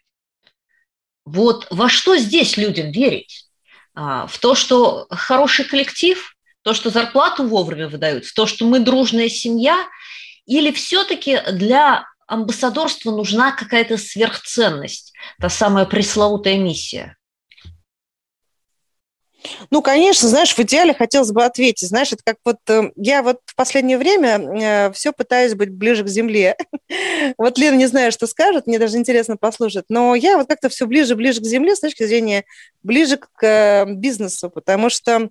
[1.25, 3.49] Вот во что здесь людям верить?
[3.95, 8.81] А, в то, что хороший коллектив, то, что зарплату вовремя выдают, в то, что мы
[8.81, 9.87] дружная семья,
[10.47, 17.17] или все-таки для амбассадорства нужна какая-то сверхценность, та самая пресловутая миссия?
[19.71, 21.89] Ну, конечно, знаешь, в идеале хотелось бы ответить.
[21.89, 26.05] Знаешь, это как вот э, я вот в последнее время э, все пытаюсь быть ближе
[26.05, 26.57] к земле.
[27.39, 30.87] вот Лена не знаю, что скажет, мне даже интересно послушать, но я вот как-то все
[30.87, 32.45] ближе-ближе к земле с точки зрения
[32.83, 35.29] ближе к э, бизнесу, потому что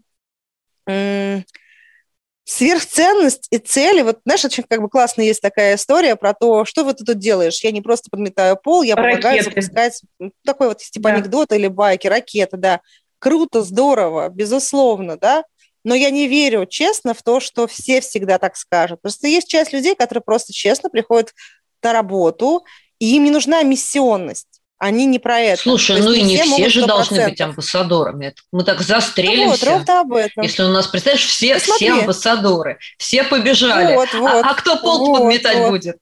[2.45, 4.01] сверхценность и цели.
[4.01, 7.17] Вот, знаешь, очень как бы классная есть такая история про то, что вот ты тут
[7.17, 7.63] делаешь.
[7.63, 9.43] Я не просто подметаю пол, я помогаю ракеты.
[9.43, 10.01] запускать
[10.45, 11.15] такой вот типа да.
[11.15, 12.81] анекдот или байки, ракеты, да
[13.23, 15.45] круто, здорово, безусловно, да,
[15.85, 19.01] но я не верю, честно, в то, что все всегда так скажут.
[19.01, 21.33] Просто есть часть людей, которые просто честно приходят
[21.81, 22.65] на работу,
[22.99, 24.59] и им не нужна миссионность.
[24.77, 25.61] Они не про это.
[25.61, 28.35] Слушай, ну и не все, все же должны быть амбассадорами.
[28.51, 29.65] Мы так застрелимся.
[29.67, 30.43] Ну вот, об этом.
[30.43, 33.95] Если у нас, представляешь, все, все амбассадоры, все побежали.
[33.95, 35.69] Вот, вот, а, а кто пол вот, подметать вот.
[35.69, 35.97] будет?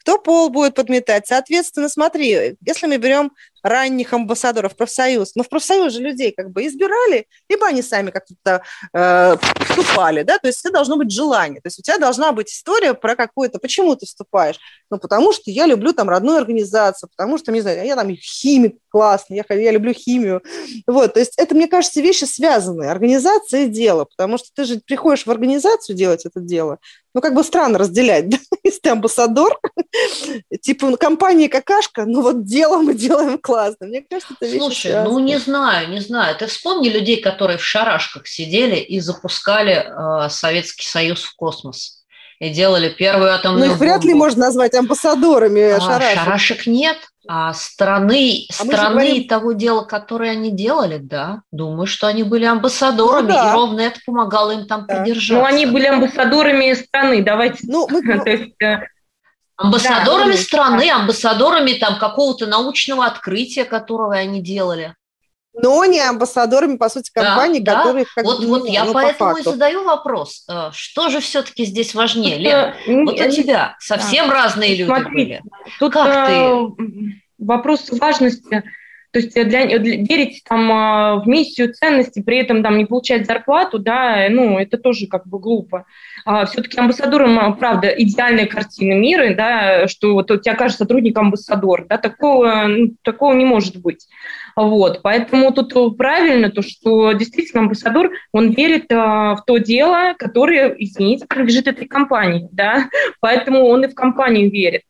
[0.00, 1.28] Кто пол будет подметать?
[1.28, 3.30] Соответственно, смотри, если мы берем
[3.68, 5.34] ранних амбассадоров профсоюз.
[5.34, 10.38] Но в профсоюз же людей как бы избирали, либо они сами как-то э, вступали, да,
[10.38, 11.60] то есть это должно быть желание.
[11.60, 14.58] То есть у тебя должна быть история про какую-то, почему ты вступаешь?
[14.90, 18.76] Ну, потому что я люблю там родную организацию, потому что, не знаю, я там химик
[18.88, 20.42] классный, я, я люблю химию.
[20.86, 22.90] Вот, то есть это, мне кажется, вещи связанные.
[22.90, 26.78] Организация и дело, потому что ты же приходишь в организацию делать это дело,
[27.14, 28.36] ну, как бы странно разделять, да?
[28.62, 29.58] если ты амбассадор,
[30.60, 33.86] типа компания какашка, ну вот дело мы делаем классно классно.
[33.86, 36.36] Мне кажется, это вещи Слушай, ну не знаю, не знаю.
[36.36, 42.04] Ты вспомни людей, которые в шарашках сидели и запускали э, Советский Союз в космос
[42.38, 46.18] и делали первую атомную Ну их вряд ли можно назвать амбассадорами а, шарашек.
[46.18, 49.28] Шарашек нет, а страны, а страны говорим...
[49.28, 53.48] того дела, которое они делали, да, думаю, что они были амбассадорами, ну, да.
[53.48, 54.96] и ровно это помогало им там да.
[54.96, 55.34] придержаться.
[55.40, 57.60] Ну, они были амбассадорами страны, давайте.
[57.62, 58.02] Ну, мы...
[58.24, 58.80] То есть, э,
[59.56, 64.94] Амбассадорами да, страны, амбассадорами там какого-то научного открытия, которое они делали.
[65.54, 68.04] Но не амбассадорами, по сути, компаний, да, которые...
[68.16, 68.22] Да.
[68.22, 70.44] Вот, вот ну, я ну, поэтому по и задаю вопрос.
[70.50, 72.74] Э, что же все-таки здесь важнее, Лена?
[72.86, 75.42] Вот у тебя совсем разные люди были.
[75.78, 76.32] Тут как ты?
[76.32, 76.66] Э,
[77.38, 78.64] вопрос важности
[79.16, 83.24] то есть для, для, верить там а, в миссию ценности, при этом там не получать
[83.24, 85.86] зарплату, да, ну, это тоже как бы глупо.
[86.26, 91.16] А, все-таки амбассадором, а, правда, идеальная картина мира, да, что вот у тебя кажется сотрудник
[91.16, 94.06] амбассадор, да, такого, ну, такого не может быть.
[94.54, 100.76] Вот, поэтому тут правильно то, что действительно амбассадор, он верит а, в то дело, которое,
[100.78, 104.82] извините, принадлежит этой компании, да, поэтому он и в компанию верит.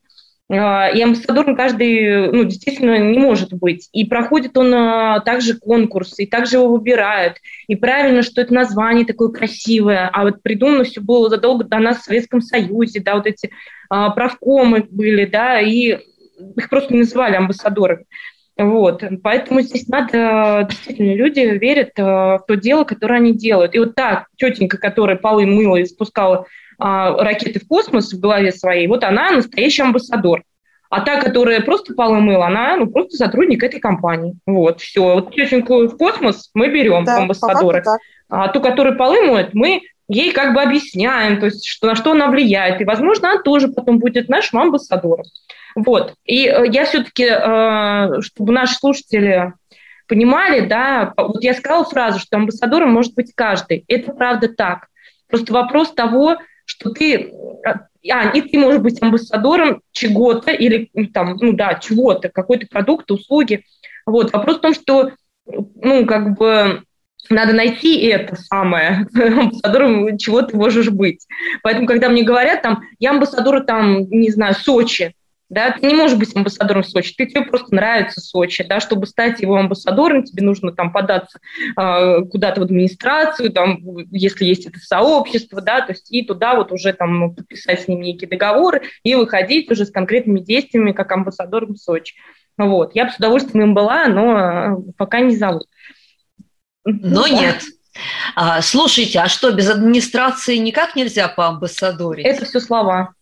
[0.48, 3.88] А, и амбассадором каждый, ну, действительно не может быть.
[3.92, 7.38] И проходит он а, также конкурс, и также его выбирают.
[7.66, 10.08] И правильно, что это название такое красивое.
[10.12, 13.50] А вот придумано все было задолго до нас в Советском Союзе, да, вот эти
[13.90, 15.98] а, правкомы были, да, и
[16.56, 18.04] их просто не называли амбассадорами.
[18.58, 23.74] Вот, поэтому здесь надо, действительно, люди верят в то дело, которое они делают.
[23.74, 26.44] И вот та тетенька, которая полы мыла и спускала а,
[26.78, 30.42] ракеты в космос в голове своей, вот она настоящий амбассадор.
[30.88, 34.34] А та, которая просто полы мыла, она ну, просто сотрудник этой компании.
[34.46, 35.14] Вот, все.
[35.14, 37.82] Вот тетеньку в космос мы берем да, амбассадора.
[38.28, 42.12] А ту, которая полы моет, мы ей как бы объясняем, то есть что, на что
[42.12, 42.80] она влияет.
[42.80, 45.24] И, возможно, она тоже потом будет нашим амбассадором.
[45.74, 46.14] Вот.
[46.24, 49.52] И э, я все-таки, э, чтобы наши слушатели
[50.06, 53.84] понимали, да, вот я сказала фразу, что амбассадором может быть каждый.
[53.88, 54.86] Это правда так.
[55.28, 56.36] Просто вопрос того,
[56.66, 57.32] что ты,
[57.64, 63.10] а, а, и ты можешь быть амбассадором чего-то или там, ну да, чего-то, какой-то продукт,
[63.10, 63.64] услуги.
[64.04, 64.32] Вот.
[64.32, 65.12] Вопрос в том, что,
[65.46, 66.82] ну, как бы
[67.30, 71.26] надо найти это самое, амбассадором чего ты можешь быть.
[71.62, 75.14] Поэтому, когда мне говорят, там, я амбассадор, там, не знаю, Сочи,
[75.48, 79.40] да, ты не можешь быть амбассадором Сочи, ты, тебе просто нравится Сочи, да, чтобы стать
[79.40, 81.38] его амбассадором, тебе нужно там податься
[81.76, 83.78] э, куда-то в администрацию, там,
[84.10, 88.06] если есть это сообщество, да, то есть и туда вот уже там подписать с ними
[88.06, 92.16] некие договоры и выходить уже с конкретными действиями как амбассадором Сочи.
[92.58, 95.66] Вот, я бы с удовольствием им была, но пока не зовут.
[96.84, 97.28] Но да.
[97.28, 97.62] нет.
[98.34, 102.24] А, слушайте, а что, без администрации никак нельзя по амбассадоре?
[102.24, 103.15] Это все слова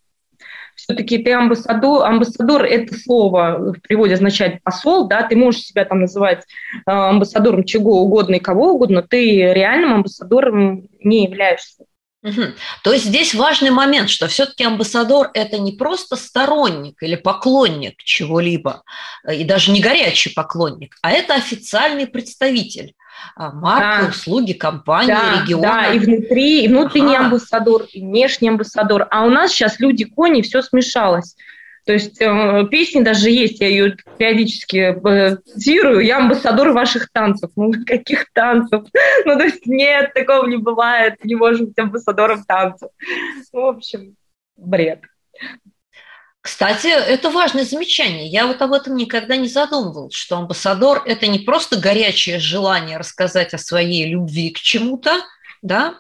[0.85, 6.01] все-таки ты амбассадор, амбассадор– это слово в переводе означает посол, да, ты можешь себя там
[6.01, 6.45] называть
[6.87, 11.85] э, амбассадором чего угодно и кого угодно, ты реальным амбассадором не являешься.
[12.23, 12.43] Угу.
[12.83, 18.83] То есть здесь важный момент, что все-таки амбассадор– это не просто сторонник или поклонник чего-либо,
[19.27, 22.93] э, и даже не горячий поклонник, а это официальный представитель
[23.37, 24.09] а, марки, да.
[24.11, 25.63] услуги, компании, да, региона.
[25.63, 27.27] Да, и внутри, и внутренний ага.
[27.27, 29.07] амбассадор, и внешний амбассадор.
[29.11, 31.37] А у нас сейчас люди-кони, все смешалось.
[31.87, 37.51] То есть э, песни даже есть, я ее периодически э, цитирую, я амбассадор ваших танцев.
[37.57, 38.85] Ну, каких танцев?
[39.25, 42.89] Ну, то есть нет, такого не бывает, не может быть амбассадором танцев.
[43.53, 44.17] Ну, в общем,
[44.57, 45.01] бред.
[46.45, 48.27] Кстати, это важное замечание.
[48.27, 53.55] Я вот об этом никогда не задумывал, что амбассадор– это не просто горячее желание рассказать
[53.55, 55.23] о своей любви к чему-то,
[55.63, 55.95] да,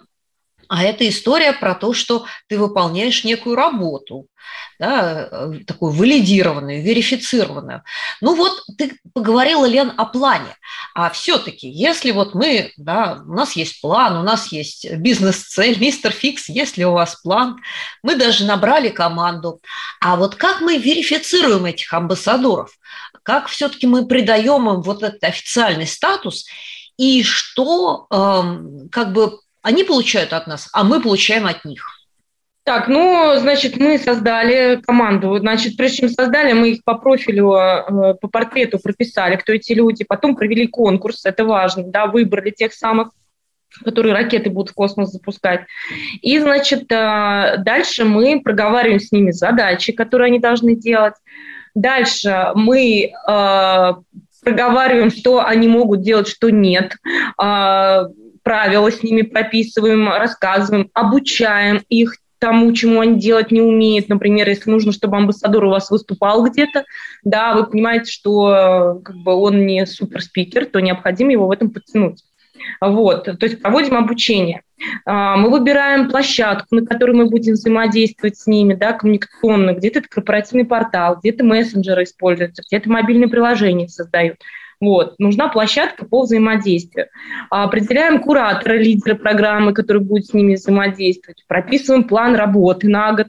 [0.74, 4.26] а это история про то, что ты выполняешь некую работу,
[4.80, 7.84] да, э, такую валидированную, верифицированную.
[8.20, 10.56] Ну вот ты поговорила, Лен, о плане.
[10.92, 16.10] А все-таки, если вот мы, да, у нас есть план, у нас есть бизнес-цель, мистер
[16.10, 17.60] Фикс, если у вас план,
[18.02, 19.60] мы даже набрали команду.
[20.00, 22.76] А вот как мы верифицируем этих амбассадоров?
[23.22, 26.46] Как все-таки мы придаем им вот этот официальный статус?
[26.96, 31.86] И что эм, как бы они получают от нас, а мы получаем от них.
[32.64, 35.38] Так, ну, значит, мы создали команду.
[35.38, 40.04] Значит, прежде чем создали, мы их по профилю, э, по портрету прописали, кто эти люди.
[40.04, 43.10] Потом провели конкурс, это важно, да, выбрали тех самых
[43.84, 45.62] которые ракеты будут в космос запускать.
[46.22, 51.14] И, значит, э, дальше мы проговариваем с ними задачи, которые они должны делать.
[51.74, 53.92] Дальше мы э,
[54.44, 56.96] проговариваем, что они могут делать, что нет
[58.44, 64.08] правила с ними прописываем, рассказываем, обучаем их тому, чему они делать не умеют.
[64.10, 66.84] Например, если нужно, чтобы амбассадор у вас выступал где-то,
[67.24, 72.22] да, вы понимаете, что как бы он не суперспикер, то необходимо его в этом подтянуть.
[72.80, 74.62] Вот, то есть проводим обучение.
[75.06, 79.72] А, мы выбираем площадку, на которой мы будем взаимодействовать с ними, да, коммуникационно.
[79.72, 84.36] Где-то это корпоративный портал, где-то мессенджеры используются, где-то мобильные приложения создают.
[84.80, 85.14] Вот.
[85.18, 87.08] Нужна площадка по взаимодействию.
[87.50, 91.44] А, определяем куратора, лидера программы, который будет с ними взаимодействовать.
[91.46, 93.28] Прописываем план работы на год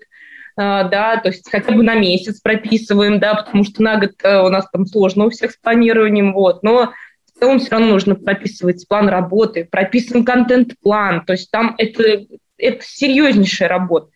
[0.58, 4.40] а, да, то есть хотя бы на месяц прописываем, да, потому что на год э,
[4.40, 6.94] у нас там сложно у всех с планированием, вот, но
[7.26, 12.26] в целом все равно нужно прописывать план работы, прописываем контент-план, то есть там это,
[12.58, 14.08] это серьезнейшая работа.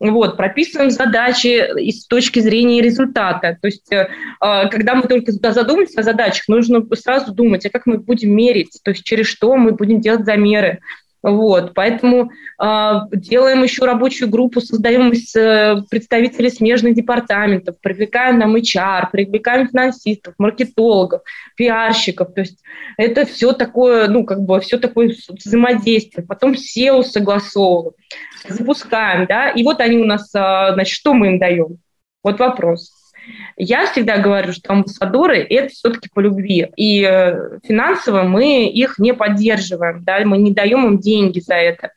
[0.00, 3.58] Вот, прописываем задачи с точки зрения результата.
[3.60, 4.08] То есть, э,
[4.40, 8.78] а, когда мы только задумались о задачах, нужно сразу думать, а как мы будем мерить,
[8.82, 10.80] то есть через что мы будем делать замеры.
[11.24, 12.30] Вот, поэтому
[12.62, 19.66] э, делаем еще рабочую группу, создаем из э, представителей смежных департаментов, привлекаем нам HR, привлекаем
[19.66, 21.22] финансистов, маркетологов,
[21.56, 22.34] пиарщиков.
[22.34, 22.62] То есть
[22.98, 26.26] это все такое, ну, как бы все такое взаимодействие.
[26.26, 27.94] Потом SEO согласовываем,
[28.46, 31.78] запускаем, да, и вот они у нас, э, значит, что мы им даем?
[32.22, 33.03] Вот вопрос.
[33.56, 36.68] Я всегда говорю, что амбассадоры– это все-таки по любви.
[36.76, 41.92] И э, финансово мы их не поддерживаем, да, мы не даем им деньги за это.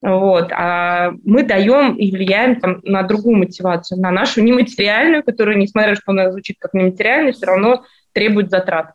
[0.00, 0.52] Вот.
[0.52, 5.96] А мы даем и влияем там, на другую мотивацию, на нашу нематериальную, которая, несмотря на
[5.96, 8.94] то, что она звучит как нематериальная, все равно требует затрат.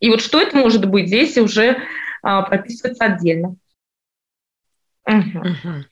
[0.00, 1.78] И вот что это может быть, здесь уже
[2.22, 3.56] а, прописывается отдельно.
[5.06, 5.38] Угу.
[5.38, 5.84] Угу.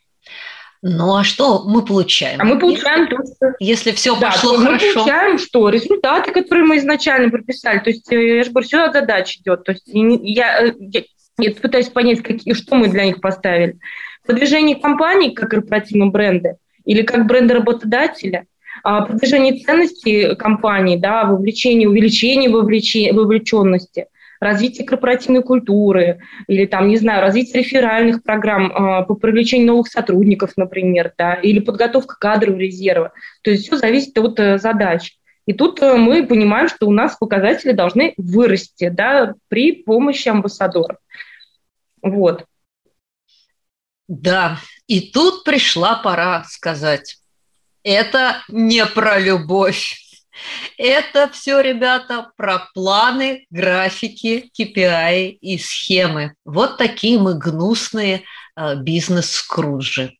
[0.86, 2.38] Ну а что мы получаем?
[2.42, 3.54] А мы получаем то, что...
[3.58, 4.86] Если все да, пошло мы хорошо.
[4.86, 5.68] Мы получаем что?
[5.70, 7.78] Результаты, которые мы изначально прописали.
[7.78, 9.64] То есть, э, я же говорю, сюда задача идет.
[9.64, 11.02] То есть, я, э, я,
[11.38, 13.78] я пытаюсь понять, какие, что мы для них поставили.
[14.26, 18.44] Продвижение компании как корпоративного бренда или как бренда работодателя,
[18.82, 24.08] а продвижение ценностей компании, да, вовлечение, увеличение вовлеченности,
[24.40, 30.52] развитие корпоративной культуры или там, не знаю, развитие реферальных программ э, по привлечению новых сотрудников,
[30.56, 33.12] например, да, или подготовка кадров резерва.
[33.42, 35.16] То есть все зависит от э, задач.
[35.46, 40.98] И тут э, мы понимаем, что у нас показатели должны вырасти да, при помощи амбассадоров.
[42.02, 42.44] Вот.
[44.08, 47.18] Да, и тут пришла пора сказать,
[47.82, 50.00] это не про любовь.
[50.76, 56.34] Это все, ребята, про планы, графики, KPI и схемы.
[56.44, 58.24] Вот такие мы гнусные
[58.56, 60.16] э, бизнес-скруджи.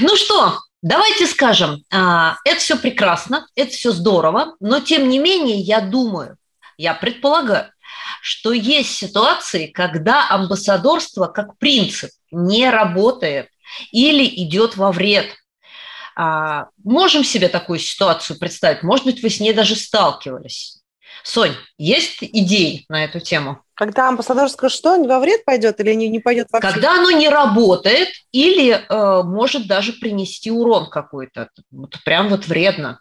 [0.00, 5.60] Ну что, давайте скажем, а, это все прекрасно, это все здорово, но тем не менее
[5.60, 6.36] я думаю,
[6.76, 7.70] я предполагаю,
[8.22, 13.50] что есть ситуации, когда амбассадорство как принцип не работает
[13.92, 15.26] или идет во вред–
[16.16, 18.82] А, можем себе такую ситуацию представить?
[18.82, 20.82] Может быть, вы с ней даже сталкивались?
[21.22, 23.62] Сонь, есть идеи на эту тему?
[23.74, 26.72] Когда амбассадорское что, во вред пойдет или не, не пойдет вообще?
[26.72, 31.48] Когда оно не работает или э, может даже принести урон какой-то.
[31.70, 33.00] Вот прям вот вредно.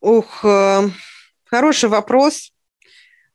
[0.00, 0.90] Ух, э,
[1.44, 2.50] хороший вопрос.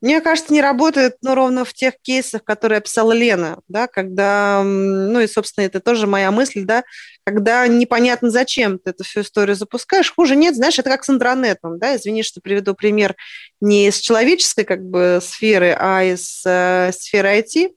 [0.02, 5.20] Мне кажется, не работает, но ровно в тех кейсах, которые описала Лена, да, когда, ну
[5.20, 6.84] и, собственно, это тоже моя мысль, да,
[7.26, 10.14] когда непонятно, зачем ты эту всю историю запускаешь.
[10.14, 13.16] Хуже нет, знаешь, это как с интернетом, да, извини, что приведу пример
[13.60, 17.72] не из человеческой как бы сферы, а из э, сферы IT.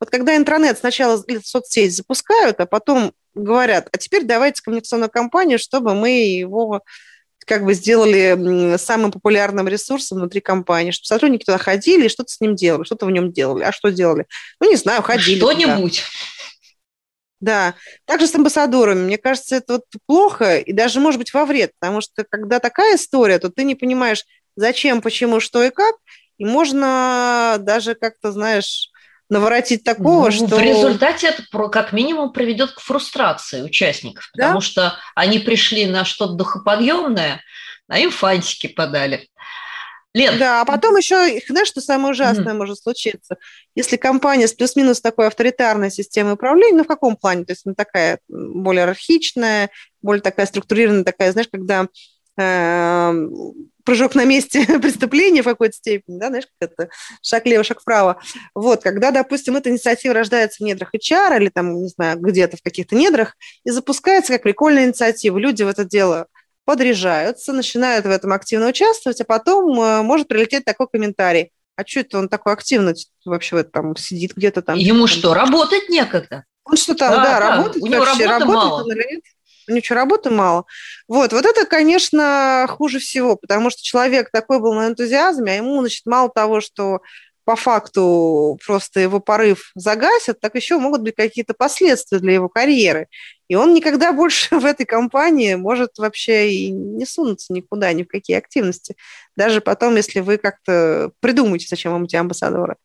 [0.00, 5.94] Вот когда интернет сначала соцсеть запускают, а потом говорят, а теперь давайте коммуникационную компанию, чтобы
[5.94, 6.82] мы его
[7.48, 12.40] как бы сделали самым популярным ресурсом внутри компании, чтобы сотрудники туда ходили и что-то с
[12.40, 13.64] ним делали, что-то в нем делали.
[13.64, 14.26] А что делали?
[14.60, 15.38] Ну, не знаю, ходили.
[15.38, 16.04] Что-нибудь.
[17.40, 17.74] Да,
[18.04, 19.00] также с амбассадорами.
[19.00, 22.96] Мне кажется, это вот плохо и даже, может быть, во вред, потому что когда такая
[22.96, 24.24] история, то ты не понимаешь,
[24.56, 25.94] зачем, почему, что и как,
[26.36, 28.90] и можно даже как-то, знаешь,
[29.28, 30.56] наворотить такого, ну, что...
[30.56, 34.60] В результате это как минимум приведет к фрустрации участников, потому да?
[34.60, 37.42] что они пришли на что-то духоподъемное,
[37.88, 39.28] а им фантики подали.
[40.14, 40.38] Лен.
[40.38, 43.36] Да, а потом еще, знаешь, что самое ужасное mm может случиться?
[43.74, 47.44] Если компания с плюс-минус такой авторитарной системой управления, ну, в каком плане?
[47.44, 49.70] То есть она такая более архичная,
[50.00, 51.88] более такая структурированная, такая, знаешь, когда
[53.84, 56.90] прыжок на месте преступления в какой-то степени, да, знаешь, как это,
[57.22, 58.20] шаг лево, шаг вправо.
[58.54, 62.62] Вот, когда, допустим, эта инициатива рождается в недрах HR или там, не знаю, где-то в
[62.62, 63.34] каких-то недрах
[63.64, 66.26] и запускается как прикольная инициатива, люди в это дело
[66.66, 71.50] подряжаются, начинают в этом активно участвовать, а потом э, может прилететь такой комментарий.
[71.76, 72.92] А что это он такой активно
[73.24, 74.76] вообще вот там сидит где-то там?
[74.76, 76.44] Ему там, что, работать некогда?
[76.64, 78.92] Он что там, да, да, да работает у него вообще, работает мало.
[78.92, 79.22] или нет?
[79.68, 80.64] Ничего, работы мало.
[81.06, 85.80] Вот, вот это, конечно, хуже всего, потому что человек такой был на энтузиазме, а ему,
[85.80, 87.00] значит, мало того, что
[87.48, 93.06] по факту просто его порыв загасят, так еще могут быть какие-то последствия для его карьеры.
[93.48, 98.08] И он никогда больше в этой компании может вообще и не сунуться никуда, ни в
[98.08, 98.96] какие активности.
[99.34, 102.76] Даже потом, если вы как-то придумаете, зачем вам эти амбассадоры.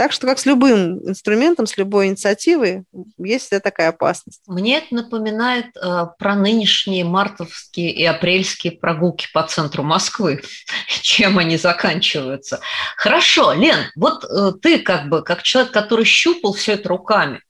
[0.00, 2.84] Так что, как с любым инструментом, с любой инициативой,
[3.18, 4.40] есть такая опасность.
[4.46, 10.40] Мне это напоминает э, про нынешние мартовские и апрельские прогулки по центру Москвы,
[11.02, 12.60] чем они заканчиваются.
[12.96, 17.42] Хорошо, Лен, вот э, ты как бы, как человек, который щупал все это руками,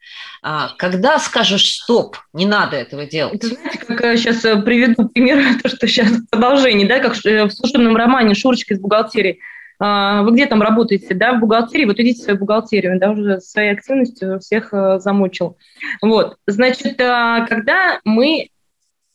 [0.43, 3.35] э, когда скажешь стоп, не надо этого делать?
[3.35, 7.51] Это, знаете, как я сейчас э, приведу пример, то, что сейчас продолжение, да, как в
[7.53, 9.39] служебном романе «Шурочка из бухгалтерии».
[9.83, 13.41] А, вы где там работаете, да, в бухгалтерии, вот идите в свою бухгалтерию, да, уже
[13.41, 15.57] своей активностью всех э, замучил.
[16.03, 18.51] Вот, значит, а, когда мы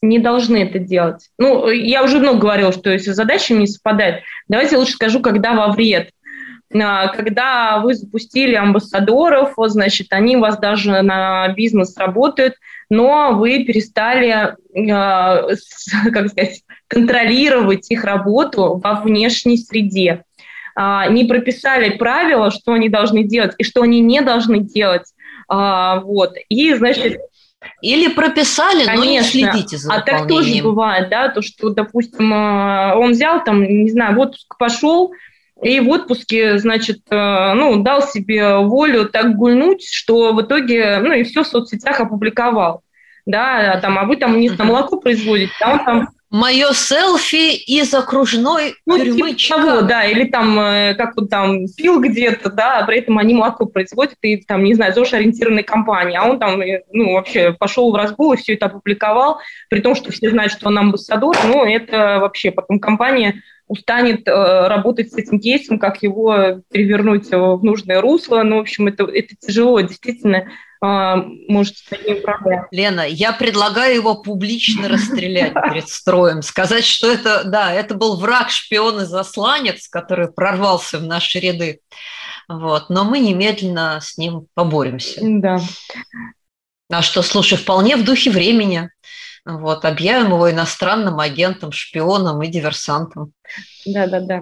[0.02, 1.30] не должны это делать.
[1.38, 5.72] Ну, я уже много говорила, что если задачи не совпадают, давайте лучше скажу, когда во
[5.72, 6.10] вред.
[6.74, 12.56] А, когда вы запустили амбассадоров, значит, они у вас даже на бизнес работают,
[12.90, 14.56] но вы перестали,
[16.12, 20.25] как сказать, контролировать их работу во внешней среде.
[20.76, 25.14] А, не прописали правила, что они должны делать и что они не должны делать.
[25.48, 26.36] А, вот.
[26.50, 27.18] И, значит,
[27.82, 28.96] или прописали, Конечно.
[28.96, 33.44] но не следите за А так тоже бывает, да, то, что, допустим, а, он взял
[33.44, 35.14] там, не знаю, в отпуск пошел,
[35.64, 41.24] и в отпуске, значит, ну, дал себе волю так гульнуть, что в итоге, ну, и
[41.24, 42.82] все в соцсетях опубликовал.
[43.26, 47.94] Да, там, а вы там, не знаю, молоко производите, а он там Мое селфи из
[47.94, 52.80] окружной ну, тюрьмы типа того, да, или там, э, как вот там, пил где-то, да,
[52.80, 56.60] а при этом они молоко производят, и там, не знаю, ЗОЖ-ориентированной компании, а он там,
[56.60, 60.52] э, ну, вообще пошел в разгул и все это опубликовал, при том, что все знают,
[60.52, 66.04] что он амбассадор, ну, это вообще потом компания устанет э, работать с этим кейсом, как
[66.04, 68.44] его перевернуть в нужное русло.
[68.44, 70.50] Ну, в общем, это, это тяжело, действительно,
[70.84, 71.16] э,
[71.48, 72.68] может стать неуправляемым.
[72.72, 78.50] Лена, я предлагаю его публично расстрелять перед строем, сказать, что это, да, это был враг,
[78.50, 81.80] шпион и засланец, который прорвался в наши ряды.
[82.48, 82.90] Вот.
[82.90, 85.20] Но мы немедленно с ним поборемся.
[85.24, 85.60] Да.
[86.92, 88.90] А что, слушай, вполне в духе времени.
[89.46, 93.32] Вот, объявим его иностранным агентом, шпионом и диверсантом.
[93.86, 94.42] Да-да-да.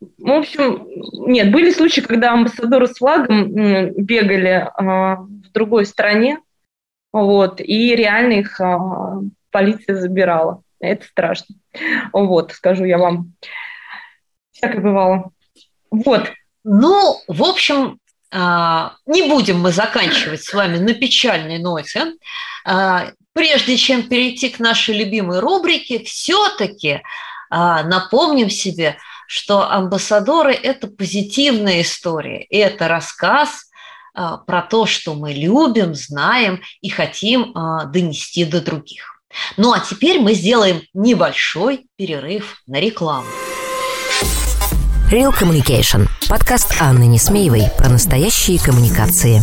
[0.00, 0.86] В общем,
[1.26, 3.52] нет, были случаи, когда амбассадоры с флагом
[3.96, 5.16] бегали а,
[5.48, 6.38] в другой стране,
[7.12, 9.20] вот, и реально их а,
[9.50, 10.62] полиция забирала.
[10.80, 11.56] Это страшно.
[12.12, 13.32] Вот, скажу я вам.
[14.52, 15.30] Всякое бывало.
[15.90, 16.30] Вот.
[16.64, 17.98] Ну, в общем,
[18.30, 22.12] а, не будем мы заканчивать с вами на печальной ноте.
[22.64, 27.02] А, прежде чем перейти к нашей любимой рубрике, все-таки
[27.50, 33.67] а, напомним себе, что амбассадоры– это позитивная история, это рассказ
[34.46, 37.54] про то, что мы любим, знаем и хотим
[37.92, 39.20] донести до других.
[39.56, 43.28] Ну а теперь мы сделаем небольшой перерыв на рекламу.
[45.10, 46.06] Real Communication.
[46.28, 49.42] Подкаст Анны Несмеевой про настоящие коммуникации.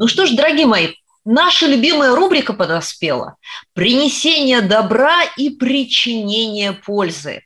[0.00, 0.94] Ну что ж, дорогие мои,
[1.26, 3.36] наша любимая рубрика подоспела–
[3.74, 7.42] принесение добра и причинение пользы.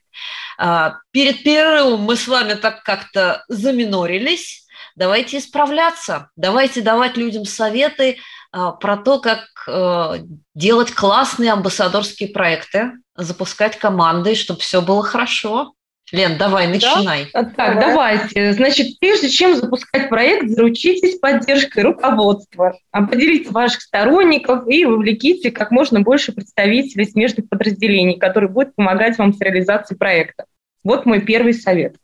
[0.57, 4.65] А, перед перерывом мы с вами так как-то заминорились.
[4.95, 8.19] Давайте исправляться, давайте давать людям советы
[8.53, 10.19] а, про то, как э,
[10.53, 15.73] делать классные амбассадорские проекты, запускать команды, чтобы все было хорошо.
[16.11, 17.29] Лен, давай, начинай.
[17.33, 17.43] Да?
[17.43, 17.79] Так, давай.
[17.81, 18.53] давайте.
[18.53, 22.77] Значит, прежде чем запускать проект, заручитесь поддержкой руководства.
[22.91, 29.33] Определите ваших сторонников и вовлеките как можно больше представителей смежных подразделений, которые будут помогать вам
[29.33, 30.45] с реализацией проекта.
[30.83, 31.95] Вот мой первый совет.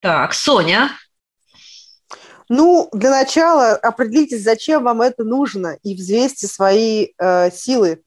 [0.00, 0.90] Так, Соня.
[2.48, 8.02] Ну, для начала определитесь, зачем вам это нужно, и взвесьте свои э, силы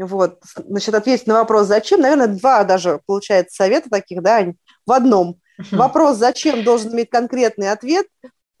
[0.00, 4.46] вот, значит, ответить на вопрос «Зачем?» Наверное, два даже получается совета таких, да,
[4.86, 5.40] в одном.
[5.70, 8.06] Вопрос «Зачем?» должен иметь конкретный ответ,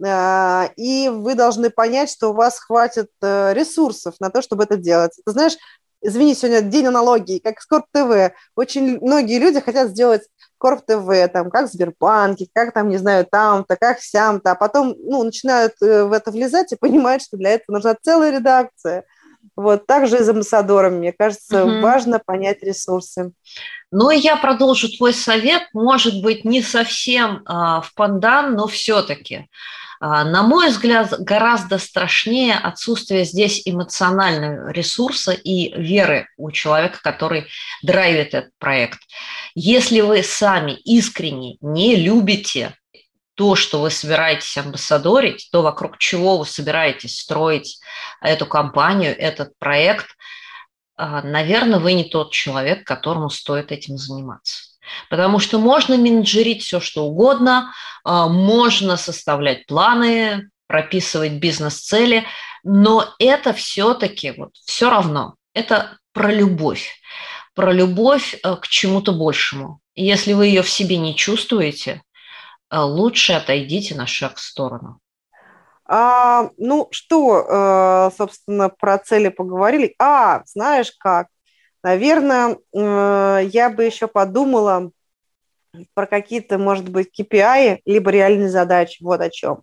[0.04, 4.76] а, и вы должны понять, что у вас хватит э, ресурсов на то, чтобы это
[4.76, 5.12] делать.
[5.24, 5.56] Ты знаешь,
[6.02, 8.34] извини, сегодня день аналогии, как с Корп ТВ.
[8.56, 10.22] Очень многие люди хотят сделать
[10.58, 14.94] Корп ТВ, там, как в Сбербанке, как там, не знаю, там-то, как сям-то, а потом,
[14.98, 19.04] ну, начинают э, в это влезать и понимают, что для этого нужна целая редакция–
[19.56, 21.80] вот, также и с амбассадорами, мне кажется, угу.
[21.80, 23.32] важно понять ресурсы.
[23.90, 29.48] Ну и я продолжу твой совет, может быть, не совсем а, в пандан, но все-таки.
[30.00, 37.46] А, на мой взгляд, гораздо страшнее отсутствие здесь эмоционального ресурса и веры у человека, который
[37.82, 38.98] драйвит этот проект.
[39.54, 42.74] Если вы сами искренне не любите
[43.40, 47.80] то, что вы собираетесь амбассадорить, то, вокруг чего вы собираетесь строить
[48.20, 50.08] эту компанию, этот проект,
[50.98, 54.64] а, наверное, вы не тот человек, которому стоит этим заниматься.
[55.08, 57.72] Потому что можно менеджерить все, что угодно,
[58.04, 62.26] а, можно составлять планы, прописывать бизнес-цели,
[62.62, 67.00] но это все-таки вот все равно, это про любовь,
[67.54, 69.80] про любовь э, к чему-то большему.
[69.94, 72.09] Если вы ее в себе не чувствуете, а,
[72.70, 75.00] лучше отойдите на шаг в сторону.
[75.84, 79.94] А, ну что, э, собственно, про цели поговорили.
[79.98, 81.26] А, знаешь как?
[81.82, 84.92] Наверное, э, я бы еще подумала
[85.94, 89.62] про какие-то, может быть, KPI, либо реальные задачи, вот о чем.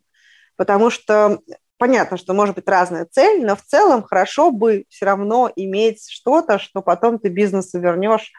[0.58, 1.39] Потому что
[1.78, 6.60] понятно, что может быть разная цель, но в целом хорошо бы все равно иметь что-то,
[6.60, 8.32] что потом ты бизнесу вернешь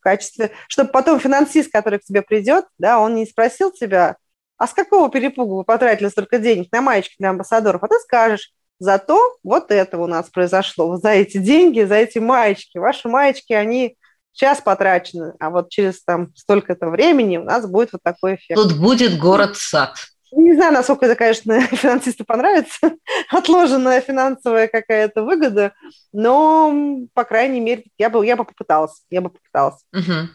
[0.00, 4.16] в качестве, чтобы потом финансист, который к тебе придет, да, он не спросил тебя,
[4.56, 8.52] а с какого перепугу вы потратили столько денег на маечки для амбассадоров, а ты скажешь,
[8.78, 12.78] зато вот это у нас произошло, за эти деньги, за эти маечки.
[12.78, 13.96] Ваши маечки, они
[14.32, 18.60] сейчас потрачены, а вот через там столько-то времени у нас будет вот такой эффект.
[18.60, 19.96] Тут будет город-сад.
[20.32, 22.92] Не знаю, насколько это, конечно, финансисту понравится,
[23.30, 25.72] отложенная финансовая какая-то выгода,
[26.12, 29.82] но, по крайней мере, я бы, я бы попыталась, я бы попыталась.
[29.92, 30.28] Угу.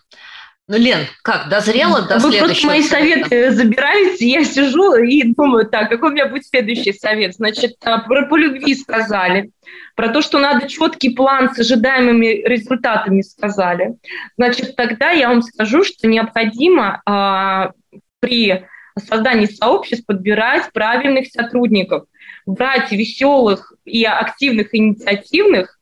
[0.67, 2.45] Ну, Лен, как, дозрела до Вы следующего?
[2.45, 7.35] просто мои советы забираете, я сижу и думаю, так, какой у меня будет следующий совет?
[7.35, 9.51] Значит, а, про по любви сказали,
[9.95, 13.95] про то, что надо четкий план с ожидаемыми результатами сказали.
[14.37, 17.71] Значит, тогда я вам скажу, что необходимо а,
[18.19, 18.65] при
[19.01, 22.05] создании сообществ подбирать правильных сотрудников,
[22.45, 25.79] брать веселых и активных, инициативных,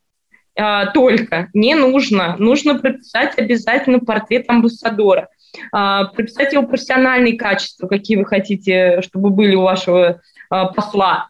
[0.56, 2.36] а, только не нужно.
[2.38, 5.30] Нужно прописать обязательно портрет амбассадора,
[5.72, 11.30] а, прописать его профессиональные качества, какие вы хотите, чтобы были у вашего а, посла,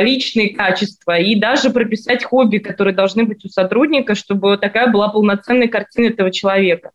[0.00, 5.68] личные качества и даже прописать хобби, которые должны быть у сотрудника, чтобы такая была полноценная
[5.68, 6.90] картина этого человека.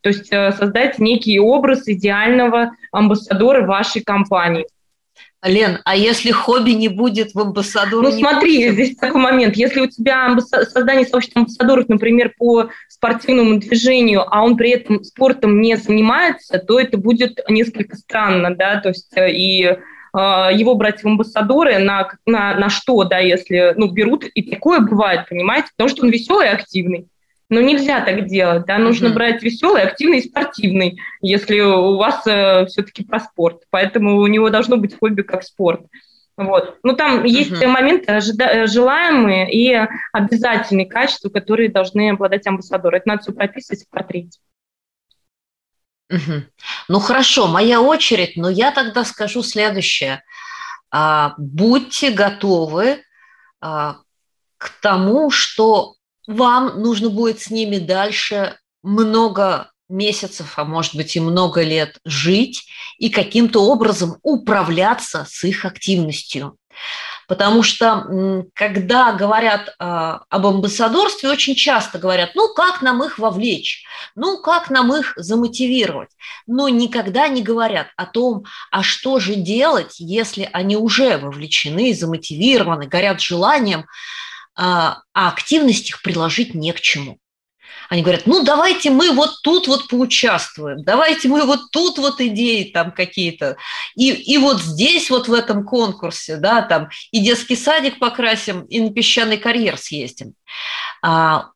[0.00, 4.66] То есть создать некий образ идеального амбассадора вашей компании.
[5.44, 8.08] Лен, а если хобби не будет в амбассадоре?
[8.08, 8.74] Ну смотри, будет?
[8.74, 9.56] здесь такой момент.
[9.56, 15.60] Если у тебя создание сообщества амбассадоров, например, по спортивному движению, а он при этом спортом
[15.60, 19.76] не занимается, то это будет несколько странно, да, то есть э, и э,
[20.12, 25.28] его брать в амбассадоры на, на, на что, да, если, ну, берут, и такое бывает,
[25.28, 27.08] понимаете, потому что он веселый и активный.
[27.52, 29.12] Но нельзя так делать, да, нужно uh-huh.
[29.12, 33.64] брать веселый, активный и спортивный, если у вас э, все-таки про спорт.
[33.68, 35.82] Поэтому у него должно быть хобби как спорт.
[36.38, 36.78] Вот.
[36.82, 37.28] Ну, там uh-huh.
[37.28, 42.96] есть моменты ожида- желаемые и обязательные качества, которые должны обладать амбассадоры.
[42.96, 44.40] Это надо все прописывать в портрете.
[46.08, 46.44] Угу.
[46.88, 50.24] Ну хорошо, моя очередь, но я тогда скажу следующее.
[50.90, 53.02] А, будьте готовы
[53.60, 53.98] а,
[54.56, 55.96] к тому, что
[56.26, 62.66] вам нужно будет с ними дальше много месяцев, а может быть и много лет жить
[62.98, 66.56] и каким-то образом управляться с их активностью.
[67.28, 73.84] Потому что когда говорят э, об амбассадорстве, очень часто говорят, ну как нам их вовлечь,
[74.14, 76.10] ну как нам их замотивировать,
[76.46, 82.86] но никогда не говорят о том, а что же делать, если они уже вовлечены, замотивированы,
[82.86, 83.86] горят желанием
[84.54, 87.18] а, а активность их приложить не к чему.
[87.88, 92.70] Они говорят, ну давайте мы вот тут вот поучаствуем, давайте мы вот тут вот идеи
[92.72, 93.56] там какие-то,
[93.94, 98.80] и, и вот здесь вот в этом конкурсе, да, там и детский садик покрасим, и
[98.80, 100.34] на песчаный карьер съездим.
[101.02, 101.50] А,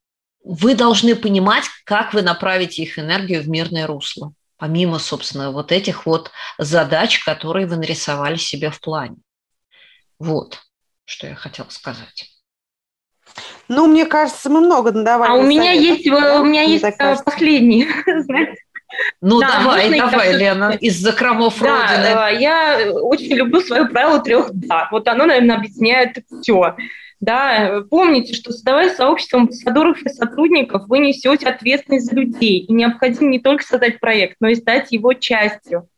[0.44, 6.06] вы должны понимать, как вы направите их энергию в мирное русло, помимо, собственно, вот этих
[6.06, 9.16] вот задач, которые вы нарисовали себе в плане.
[10.18, 10.60] Вот,
[11.04, 12.35] что я хотела сказать.
[13.68, 15.30] Ну, мне кажется, мы много надавали.
[15.30, 17.86] А у меня есть, у меня есть э, последний,
[19.20, 22.36] Ну, да, давай, давай, Лена, из закромов да, Родины.
[22.36, 24.88] Э, я очень люблю свое правило трех «да».
[24.90, 26.76] Вот оно, наверное, объясняет все.
[27.18, 32.60] Да, помните, что создавая сообщество амбассадоров и сотрудников, вы несете ответственность за людей.
[32.60, 35.88] И необходимо не только создать проект, но и стать его частью.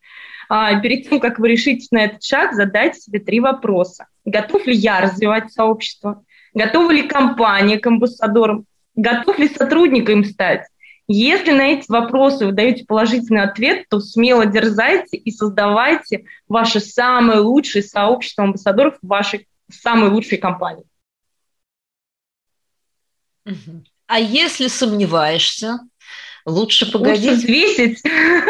[0.49, 4.07] А, перед тем, как вы решитесь на этот шаг, задайте себе три вопроса.
[4.25, 6.25] Готов ли я развивать сообщество?
[6.59, 8.67] Готова ли компания к амбассадорам?
[8.97, 10.67] Готов ли сотрудник им стать?
[11.07, 17.39] Если на эти вопросы вы даете положительный ответ, то смело дерзайте и создавайте ваше самое
[17.39, 20.83] лучшее сообщество амбассадоров в вашей самой лучшей компании.
[24.09, 25.79] А если сомневаешься,
[26.45, 27.25] лучше погодить?
[27.25, 28.03] Лучше взвесить.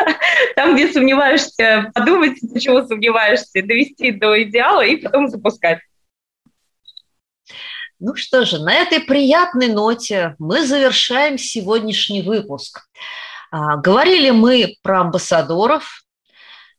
[0.56, 5.80] Там, где сомневаешься, подумать, почему сомневаешься, довести до идеала и потом запускать.
[8.01, 12.88] Ну что же, на этой приятной ноте мы завершаем сегодняшний выпуск.
[13.51, 16.05] А, говорили мы про амбассадоров.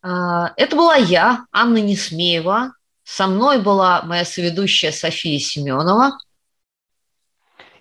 [0.02, 2.72] А, это была я, Анна Несмеева.
[3.04, 6.18] Со мной была моя соведущая София Семенова.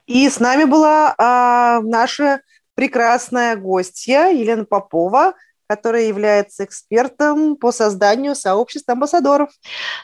[0.07, 2.41] И с нами была а, наша
[2.75, 5.35] прекрасная гостья Елена Попова–
[5.69, 9.51] которая является экспертом по созданию сообщества амбассадоров.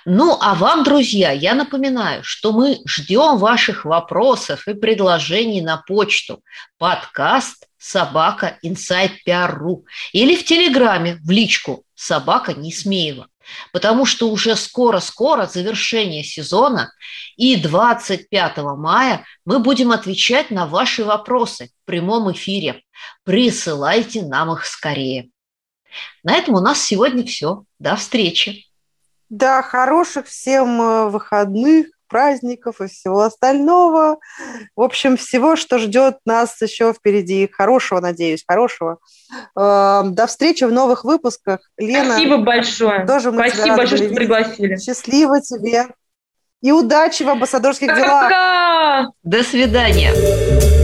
[0.05, 6.43] Ну, а вам, друзья, я напоминаю, что мы ждем ваших вопросов и предложений на почту
[6.79, 13.29] подкаст собака inside PR.ru или в Телеграме в личку собака Несмеева.
[13.73, 16.93] Потому что уже скоро-скоро завершение сезона,
[17.37, 22.83] и 25 мая мы будем отвечать на ваши вопросы в прямом эфире.
[23.25, 25.29] Присылайте нам их скорее.
[26.23, 27.65] На этом у нас сегодня все.
[27.79, 28.67] До встречи.
[29.29, 34.19] Да, хороших всем э, выходных, праздников и всего остального.
[34.77, 37.51] В общем, всего, что ждет нас еще впереди.
[37.51, 38.99] Хорошего, надеюсь, хорошего.
[39.57, 41.59] Эм, до встречи в новых выпусках.
[41.77, 42.13] Лена.
[42.13, 43.05] Спасибо большое.
[43.05, 44.77] Тоже мы Спасибо большое, что пригласили.
[44.77, 45.89] Счастливо тебе.
[46.63, 48.25] И удачи в амбассадорских делах.
[48.25, 49.07] Пока!
[49.25, 50.84] До свидания.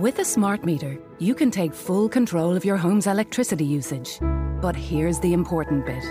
[0.00, 4.18] With a smart meter, you can take full control of your home's electricity usage.
[4.62, 6.02] But here's the important bit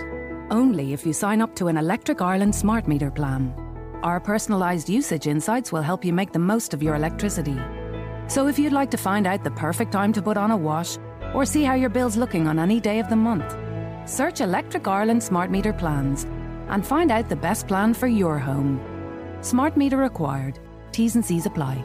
[0.52, 3.52] only if you sign up to an Electric Ireland smart meter plan.
[4.04, 7.58] Our personalised usage insights will help you make the most of your electricity.
[8.28, 10.96] So if you'd like to find out the perfect time to put on a wash,
[11.34, 13.56] or see how your bill's looking on any day of the month.
[14.08, 16.28] Search Electric Ireland Smart Meter plans
[16.68, 18.80] and find out the best plan for your home.
[19.40, 20.60] Smart meter required.
[20.92, 21.84] T's and C's apply.